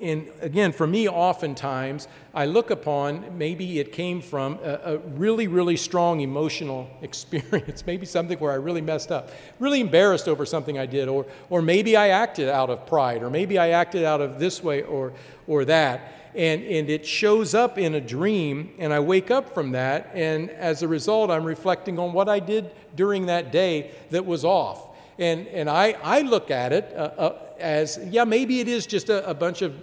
[0.00, 5.46] and again, for me, oftentimes, I look upon maybe it came from a, a, really,
[5.46, 10.78] really strong emotional experience, maybe something where I really messed up, really embarrassed over something
[10.78, 14.20] I did, or, or maybe I acted out of pride, or maybe I acted out
[14.20, 15.12] of this way or,
[15.46, 19.72] or that and, and it shows up in a dream, and I wake up from
[19.72, 24.24] that, and as a result, I'm reflecting on what I did during that day that
[24.24, 24.96] was off.
[25.18, 29.08] And, and I, I look at it uh, uh, as, yeah, maybe it is just
[29.08, 29.74] a, a bunch of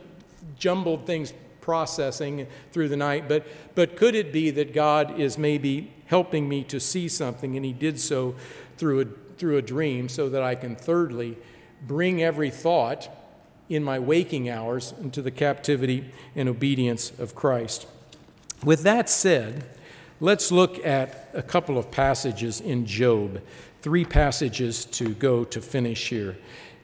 [0.57, 5.93] jumbled things processing through the night, but, but could it be that God is maybe
[6.05, 8.35] helping me to see something, and He did so
[8.77, 9.05] through a,
[9.37, 11.37] through a dream, so that I can, thirdly,
[11.85, 13.09] bring every thought
[13.69, 17.85] in my waking hours into the captivity and obedience of Christ.
[18.63, 19.65] With that said,
[20.19, 23.41] let's look at a couple of passages in Job,
[23.81, 26.37] three passages to go to finish here.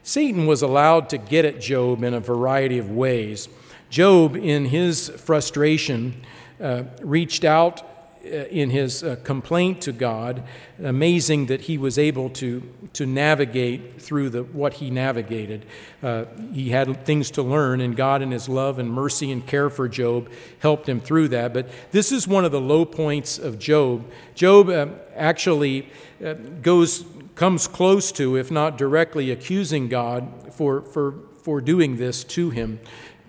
[0.06, 3.48] Satan was allowed to get at Job in a variety of ways.
[3.88, 6.20] Job, in his frustration,
[6.60, 7.80] uh, reached out
[8.24, 10.42] uh, in his uh, complaint to God.
[10.82, 15.64] Amazing that he was able to, to navigate through the, what he navigated.
[16.02, 19.70] Uh, he had things to learn, and God, in his love and mercy and care
[19.70, 21.54] for Job, helped him through that.
[21.54, 24.04] But this is one of the low points of Job.
[24.34, 24.86] Job uh,
[25.16, 25.88] actually
[26.22, 32.24] uh, goes, comes close to, if not directly, accusing God for, for, for doing this
[32.24, 32.80] to him.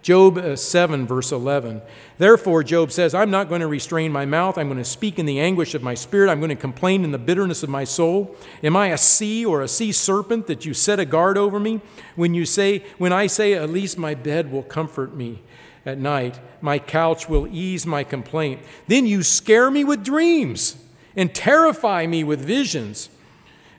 [0.05, 1.81] Job uh, 7, verse 11.
[2.19, 4.55] Therefore, Job says, I'm not going to restrain my mouth.
[4.55, 6.29] I'm going to speak in the anguish of my spirit.
[6.29, 8.35] I'm going to complain in the bitterness of my soul.
[8.61, 11.81] Am I a sea or a sea serpent that you set a guard over me?
[12.15, 15.41] When you say, when I say, at least my bed will comfort me
[15.87, 18.61] at night, my couch will ease my complaint.
[18.87, 20.77] Then you scare me with dreams
[21.15, 23.09] and terrify me with visions.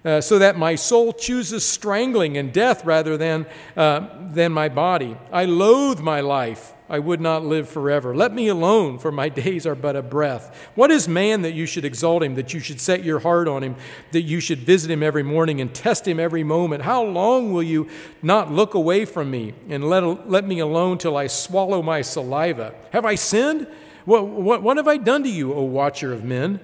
[0.06, 3.44] Uh, so that my soul chooses strangling and death rather than,
[3.76, 5.16] uh, than my body.
[5.32, 8.14] I loathe my life I would not live forever.
[8.14, 10.70] Let me alone, for my days are but a breath.
[10.74, 13.62] What is man that you should exalt him, that you should set your heart on
[13.62, 13.76] him,
[14.12, 16.82] that you should visit him every morning and test him every moment?
[16.82, 17.88] How long will you
[18.22, 22.74] not look away from me and let, let me alone till I swallow my saliva?
[22.92, 23.66] Have I sinned?
[24.04, 26.60] What, what, what have I done to you, O watcher of men?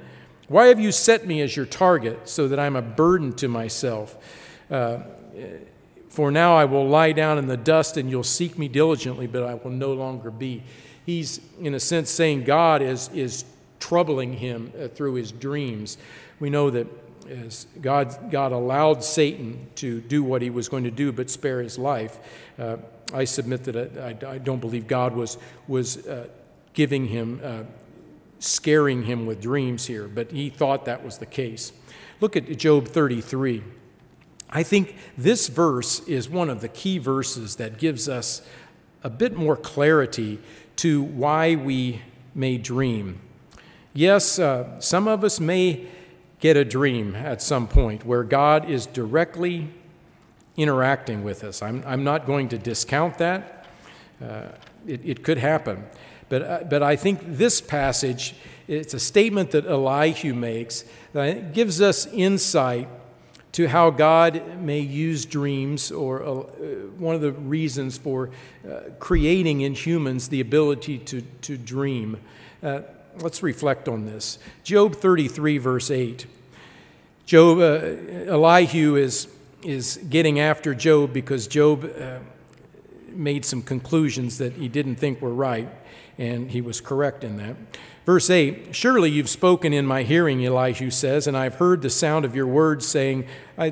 [0.49, 4.17] Why have you set me as your target so that I'm a burden to myself?
[4.71, 4.99] Uh,
[6.09, 9.45] for now I will lie down in the dust and you'll seek me diligently, but
[9.45, 10.63] I will no longer be.
[11.07, 13.45] He's, in a sense, saying God is, is
[13.81, 15.97] troubling him uh, through his dreams.
[16.39, 16.87] We know that
[17.29, 21.61] as God, God allowed Satan to do what he was going to do but spare
[21.61, 22.19] his life,
[22.59, 22.77] uh,
[23.13, 25.39] I submit that I, I, don't believe God was,
[25.69, 26.29] was uh,
[26.73, 27.63] giving him, uh,
[28.43, 31.73] scaring him with dreams here, but he thought that was the case.
[32.21, 33.63] Look at Job 33.
[34.51, 38.43] I think this verse is one of the key verses that gives us
[39.03, 40.39] a bit more clarity
[40.77, 42.03] to why we
[42.35, 43.21] may dream.
[43.95, 45.87] Yes, uh, some of us may
[46.41, 49.71] get a dream at some point where God is directly
[50.57, 51.63] interacting with us.
[51.63, 53.67] I'm, I'm not going to discount that.
[54.23, 54.49] Uh,
[54.87, 55.85] it, it, could happen.
[56.33, 58.35] But, uh, but I think this passage,
[58.67, 62.89] it's a statement that Elihu makes that gives us insight
[63.53, 66.35] to how God may use dreams, or uh,
[66.97, 68.31] one of the reasons for
[68.67, 72.19] uh, creating in humans the ability to, to dream.
[72.63, 72.81] Uh,
[73.19, 74.39] let's reflect on this.
[74.65, 76.25] Job 33, verse 8.
[77.27, 79.29] Job, uh, Elihu is,
[79.63, 82.21] is getting after Job because Job uh,
[83.11, 85.69] made some conclusions that he didn't think were right,
[86.19, 87.57] and he was correct in that.
[88.05, 92.25] Verse 8 Surely you've spoken in my hearing, Elihu says, and I've heard the sound
[92.25, 93.27] of your words, saying,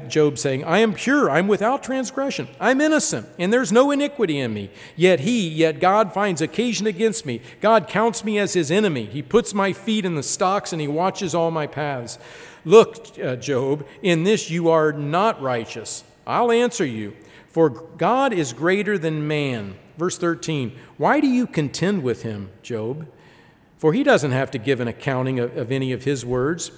[0.08, 4.54] Job saying, I am pure, I'm without transgression, I'm innocent, and there's no iniquity in
[4.54, 4.70] me.
[4.94, 7.40] Yet he, yet God finds occasion against me.
[7.60, 9.06] God counts me as his enemy.
[9.06, 12.18] He puts my feet in the stocks, and he watches all my paths.
[12.64, 16.04] Look, uh, Job, in this you are not righteous.
[16.26, 17.16] I'll answer you,
[17.48, 19.74] for God is greater than man.
[20.00, 23.06] Verse 13 Why do you contend with him, Job?
[23.76, 26.72] For he doesn't have to give an accounting of, of any of his words.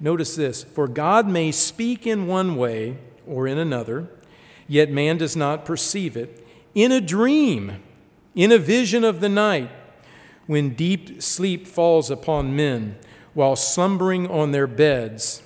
[0.00, 2.96] Notice this For God may speak in one way
[3.26, 4.08] or in another,
[4.66, 6.46] yet man does not perceive it.
[6.74, 7.82] In a dream,
[8.34, 9.70] in a vision of the night,
[10.46, 12.96] when deep sleep falls upon men
[13.34, 15.42] while slumbering on their beds.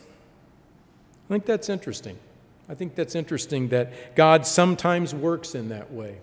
[1.29, 2.21] I think that's interesting.
[2.69, 6.19] I think that's interesting that God sometimes works in that way.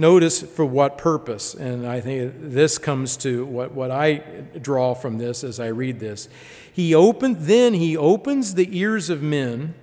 [0.00, 4.18] Notice for what purpose, and I think this comes to what, what I
[4.62, 6.28] draw from this as I read this.
[6.72, 9.74] He opened, then he opens the ears of men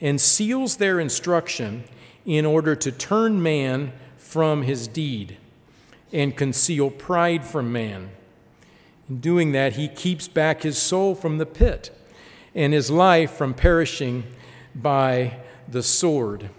[0.00, 1.82] and seals their instruction
[2.24, 5.38] in order to turn man from his deed
[6.12, 8.10] and conceal pride from man.
[9.08, 11.90] In doing that, he keeps back his soul from the pit
[12.54, 14.22] and his life from perishing
[14.72, 16.50] by the sword.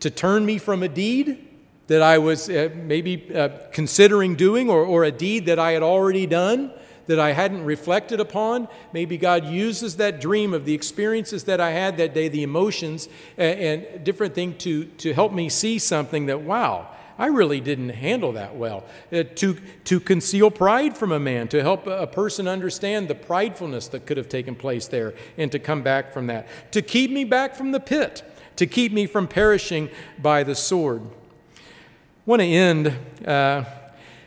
[0.00, 1.45] To turn me from a deed
[1.86, 5.82] that I was uh, maybe uh, considering doing or, or a deed that I had
[5.82, 6.72] already done
[7.06, 8.68] that I hadn't reflected upon.
[8.92, 13.08] Maybe God uses that dream of the experiences that I had that day, the emotions
[13.36, 17.90] and, and different things to, to help me see something that, wow, I really didn't
[17.90, 18.84] handle that well.
[19.10, 23.90] Uh, to, to conceal pride from a man, to help a person understand the pridefulness
[23.92, 26.46] that could have taken place there and to come back from that.
[26.72, 28.22] To keep me back from the pit,
[28.56, 31.02] to keep me from perishing by the sword
[32.26, 32.92] want to end.
[33.24, 33.62] Uh,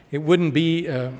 [0.09, 1.11] it wouldn't be, uh,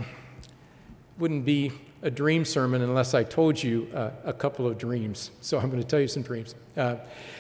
[1.17, 5.31] wouldn't be a dream sermon unless I told you uh, a couple of dreams.
[5.41, 6.55] So I'm going to tell you some dreams.
[6.77, 6.95] Uh,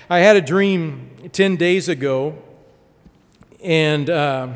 [0.09, 2.37] I had a dream 10 days ago,
[3.63, 4.49] and uh,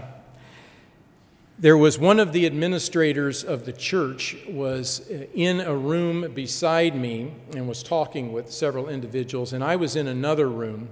[1.57, 6.93] there was one of the administrators of the church was uh, in a room beside
[6.93, 10.89] me and was talking with several individuals, and I was in another room.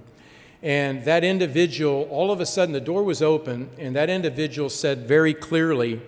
[0.62, 5.08] And that individual, all of a sudden, the door was open, and that individual said
[5.08, 6.00] very clearly,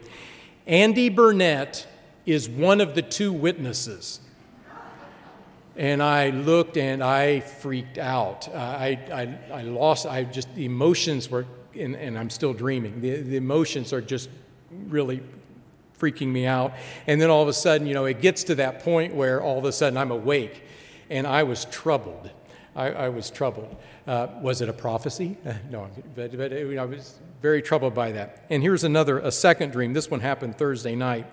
[0.66, 1.86] Andy Burnett
[2.24, 4.20] is one of the two witnesses.
[5.76, 8.48] And I looked and I freaked out.
[8.54, 11.46] I, I, I lost, I just, the emotions were,
[11.76, 13.00] and, and I'm still dreaming.
[13.00, 14.30] The, the emotions are just
[14.86, 15.20] really
[15.98, 16.74] freaking me out.
[17.08, 19.58] And then all of a sudden, you know, it gets to that point where all
[19.58, 20.62] of a sudden I'm awake
[21.10, 22.30] and I was troubled.
[22.76, 23.76] I, I was troubled.
[24.06, 25.36] Uh, was it a prophecy?
[25.70, 28.44] No, but, but you know, I was very troubled by that.
[28.50, 29.92] And here's another, a second dream.
[29.92, 31.26] This one happened Thursday night.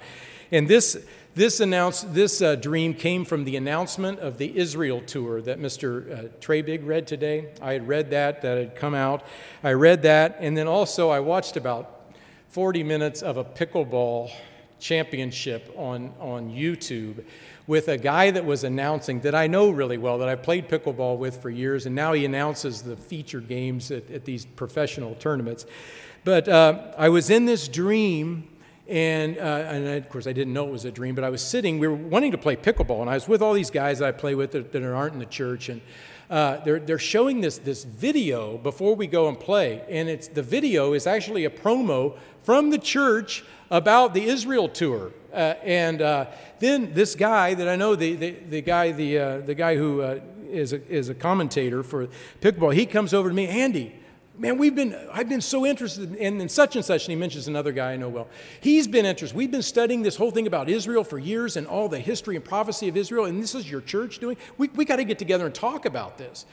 [0.51, 0.97] And this,
[1.35, 6.11] this, announced, this uh, dream came from the announcement of the Israel tour that Mr.
[6.11, 7.49] Uh, Trabig read today.
[7.61, 9.25] I had read that, that had come out.
[9.63, 12.13] I read that, and then also I watched about
[12.49, 14.31] 40 minutes of a pickleball
[14.81, 17.23] championship on, on YouTube
[17.67, 21.17] with a guy that was announcing that I know really well, that I've played pickleball
[21.17, 25.65] with for years, and now he announces the feature games at, at these professional tournaments.
[26.23, 28.49] But uh, I was in this dream,
[28.87, 31.29] and, uh, and I, of course I didn't know it was a dream, but I
[31.29, 33.99] was sitting, we were wanting to play pickleball, and I was with all these guys
[33.99, 35.81] that I play with that, that aren't in the church, and
[36.31, 40.41] uh, they're, they're showing this, this video before we go and play, and it's, the
[40.41, 45.11] video is actually a promo from the church about the Israel tour.
[45.33, 46.25] Uh, and uh,
[46.59, 50.01] then this guy that I know, the, the, the guy, the, uh, the guy who
[50.01, 50.19] uh,
[50.49, 52.07] is a, is a commentator for
[52.39, 53.93] pickleball, he comes over to me, Andy,
[54.41, 57.05] man, we've been, I've been so interested in, in, such and such.
[57.05, 58.27] And he mentions another guy I know well.
[58.59, 59.37] He's been interested.
[59.37, 62.43] We've been studying this whole thing about Israel for years and all the history and
[62.43, 63.25] prophecy of Israel.
[63.25, 64.37] And this is your church doing.
[64.57, 66.45] We, we got to get together and talk about this.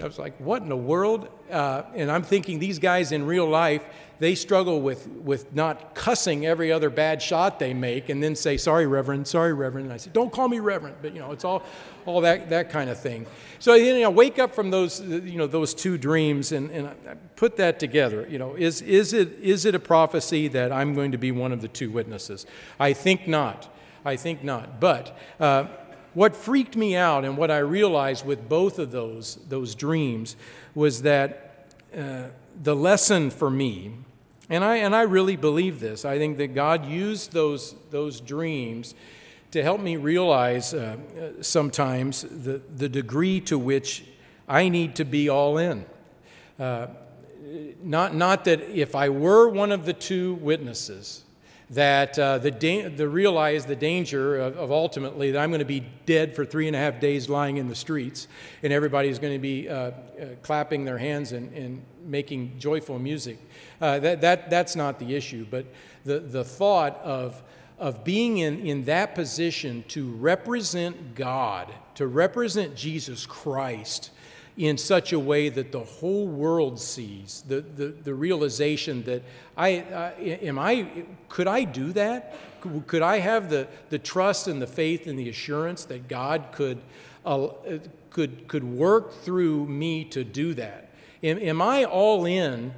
[0.00, 1.28] I was like, what in the world?
[1.50, 3.84] Uh, and I'm thinking these guys in real life,
[4.18, 8.56] they struggle with, with not cussing every other bad shot they make and then say,
[8.56, 9.86] sorry, Reverend, sorry, Reverend.
[9.86, 10.96] And I said, don't call me Reverend.
[11.02, 11.62] But, you know, it's all,
[12.06, 13.26] all that, that kind of thing.
[13.58, 16.94] So, you know, wake up from those, you know, those two dreams and, and
[17.36, 18.26] put that together.
[18.30, 21.52] You know, is, is, it, is it a prophecy that I'm going to be one
[21.52, 22.46] of the two witnesses?
[22.80, 23.68] I think not.
[24.04, 24.80] I think not.
[24.80, 25.66] But, uh,
[26.14, 30.36] what freaked me out and what I realized with both of those, those dreams
[30.74, 32.24] was that uh,
[32.62, 33.92] the lesson for me,
[34.50, 38.94] and I, and I really believe this, I think that God used those, those dreams
[39.52, 40.96] to help me realize uh,
[41.42, 44.04] sometimes the, the degree to which
[44.48, 45.84] I need to be all in.
[46.58, 46.88] Uh,
[47.82, 51.24] not, not that if I were one of the two witnesses,
[51.72, 55.64] that uh, the, da- the realize the danger of, of, ultimately that I'm going to
[55.64, 58.28] be dead for three and a half days lying in the streets,
[58.62, 59.92] and everybody's going to be uh, uh,
[60.42, 63.38] clapping their hands and, and making joyful music.
[63.80, 65.64] Uh, that, that, that's not the issue, but
[66.04, 67.42] the, the thought of,
[67.78, 74.10] of being in, in that position to represent God, to represent Jesus Christ
[74.56, 79.22] in such a way that the whole world sees the, the, the realization that
[79.56, 82.36] I, uh, am I, could I do that?
[82.86, 86.78] Could I have the, the trust and the faith and the assurance that God could,
[87.24, 87.48] uh,
[88.10, 90.90] could, could work through me to do that?
[91.22, 92.72] Am, am I all in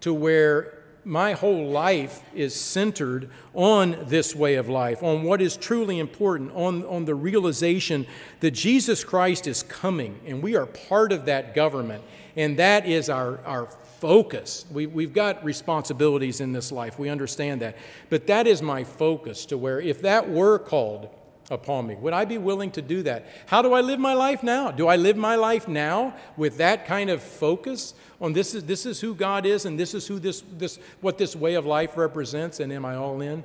[0.00, 0.75] to where
[1.06, 6.50] my whole life is centered on this way of life, on what is truly important,
[6.52, 8.04] on, on the realization
[8.40, 12.02] that Jesus Christ is coming and we are part of that government.
[12.34, 13.66] And that is our, our
[14.00, 14.66] focus.
[14.72, 17.76] We, we've got responsibilities in this life, we understand that.
[18.10, 21.08] But that is my focus to where if that were called,
[21.50, 21.94] upon me.
[21.96, 23.26] Would I be willing to do that?
[23.46, 24.70] How do I live my life now?
[24.70, 28.86] Do I live my life now with that kind of focus on this is, this
[28.86, 31.96] is who God is and this is who this, this, what this way of life
[31.96, 33.44] represents and am I all in?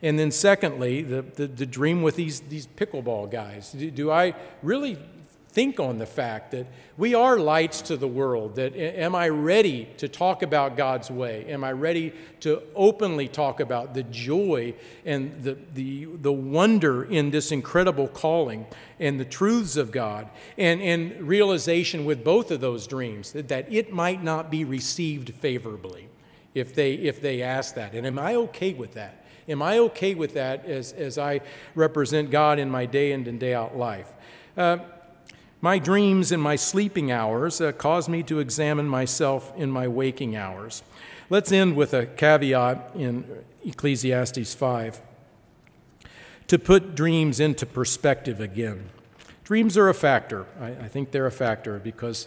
[0.00, 3.72] And then secondly, the, the, the dream with these, these pickleball guys.
[3.72, 4.98] Do, do I really
[5.52, 8.56] think on the fact that we are lights to the world.
[8.56, 11.44] That am I ready to talk about God's way?
[11.48, 14.74] Am I ready to openly talk about the joy
[15.04, 18.66] and the, the, the wonder in this incredible calling
[18.98, 20.28] and the truths of God?
[20.56, 25.34] And, and realization with both of those dreams that, that it might not be received
[25.34, 26.08] favorably
[26.54, 27.94] if they, if they ask that.
[27.94, 29.24] And am I okay with that?
[29.48, 31.40] Am I okay with that as, as I
[31.74, 34.10] represent God in my day in and day out life?
[34.56, 34.78] Uh,
[35.62, 40.36] my dreams in my sleeping hours uh, cause me to examine myself in my waking
[40.36, 40.82] hours.
[41.30, 43.24] Let's end with a caveat in
[43.64, 45.00] Ecclesiastes 5
[46.48, 48.90] to put dreams into perspective again.
[49.44, 50.46] Dreams are a factor.
[50.60, 52.26] I, I think they're a factor because,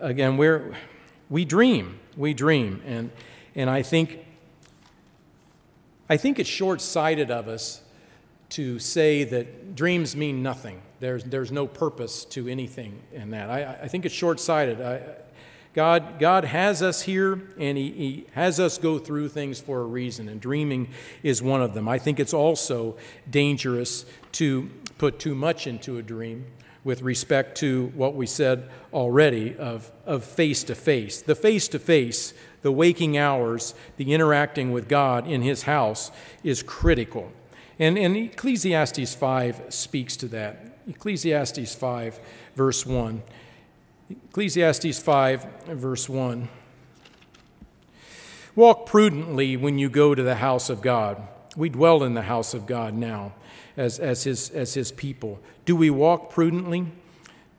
[0.00, 0.76] again, we're,
[1.30, 2.00] we dream.
[2.16, 2.82] We dream.
[2.84, 3.12] And,
[3.54, 4.18] and I, think,
[6.10, 7.82] I think it's short sighted of us
[8.50, 10.82] to say that dreams mean nothing.
[11.04, 13.50] There's, there's no purpose to anything in that.
[13.50, 14.78] I, I think it's short sighted.
[15.74, 19.84] God, God has us here and he, he has us go through things for a
[19.84, 20.88] reason, and dreaming
[21.22, 21.90] is one of them.
[21.90, 22.96] I think it's also
[23.28, 26.46] dangerous to put too much into a dream
[26.84, 29.92] with respect to what we said already of,
[30.24, 31.20] face to face.
[31.20, 32.32] The face to face,
[32.62, 36.10] the waking hours, the interacting with God in His house
[36.42, 37.30] is critical.
[37.78, 40.73] And, and Ecclesiastes 5 speaks to that.
[40.88, 42.20] Ecclesiastes 5,
[42.56, 43.22] verse 1.
[44.10, 46.48] Ecclesiastes 5, verse 1.
[48.54, 51.20] Walk prudently when you go to the house of God.
[51.56, 53.32] We dwell in the house of God now
[53.76, 55.40] as, as, his, as his people.
[55.64, 56.86] Do we walk prudently?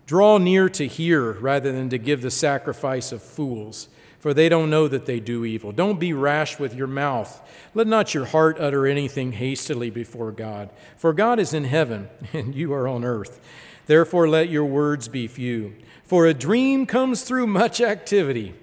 [0.06, 3.90] Draw near to hear rather than to give the sacrifice of fools
[4.26, 5.72] for they don't know that they do evil.
[5.72, 7.48] Don't be rash with your mouth.
[7.76, 10.72] Let not your heart utter anything hastily before God.
[10.98, 13.40] For God is in heaven, and you are on earth.
[13.86, 15.76] Therefore, let your words be few.
[16.06, 18.56] For a dream comes through much activity,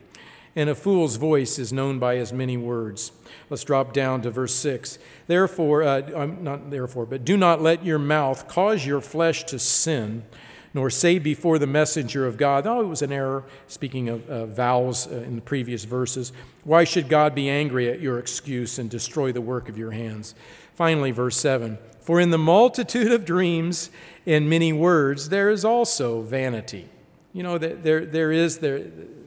[0.57, 3.13] and a fool's voice is known by his many words.
[3.49, 4.99] Let's drop down to verse 6.
[5.29, 10.25] Therefore, uh, not therefore, but do not let your mouth cause your flesh to sin
[10.75, 14.47] nor say before the messenger of God, oh, it was an error, speaking of uh,
[14.47, 16.33] vowels uh, in the previous verses.
[16.65, 20.35] Why should God be angry at your excuse and destroy the work of your hands?
[20.75, 23.91] Finally, verse 7 For in the multitude of dreams
[24.27, 26.89] and many words, there is also vanity.
[27.33, 28.83] You know, there, there is, there,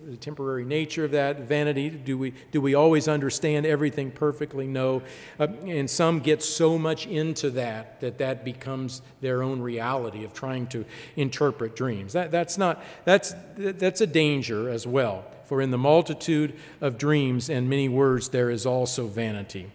[0.06, 1.90] the temporary nature of that vanity.
[1.90, 4.68] Do we, do we always understand everything perfectly?
[4.68, 5.02] No.
[5.40, 10.34] Uh, and some get so much into that that that becomes their own reality of
[10.34, 12.14] trying to interpret dreams.
[12.14, 15.26] That, that's, not, that's, that's a danger as well.
[15.45, 19.72] For in the multitude of dreams and many words, there is also vanity.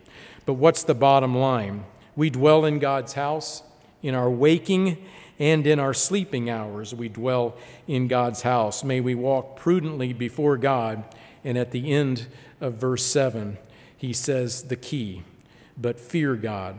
[0.46, 1.84] But what's the bottom line?
[2.14, 3.62] We dwell in God's house
[4.02, 5.04] in our waking
[5.40, 7.56] and in our sleeping hours we dwell
[7.88, 8.84] in God's house.
[8.84, 11.02] May we walk prudently before God.
[11.42, 12.28] And at the end
[12.60, 13.56] of verse 7,
[13.96, 15.22] he says the key,
[15.76, 16.78] but fear God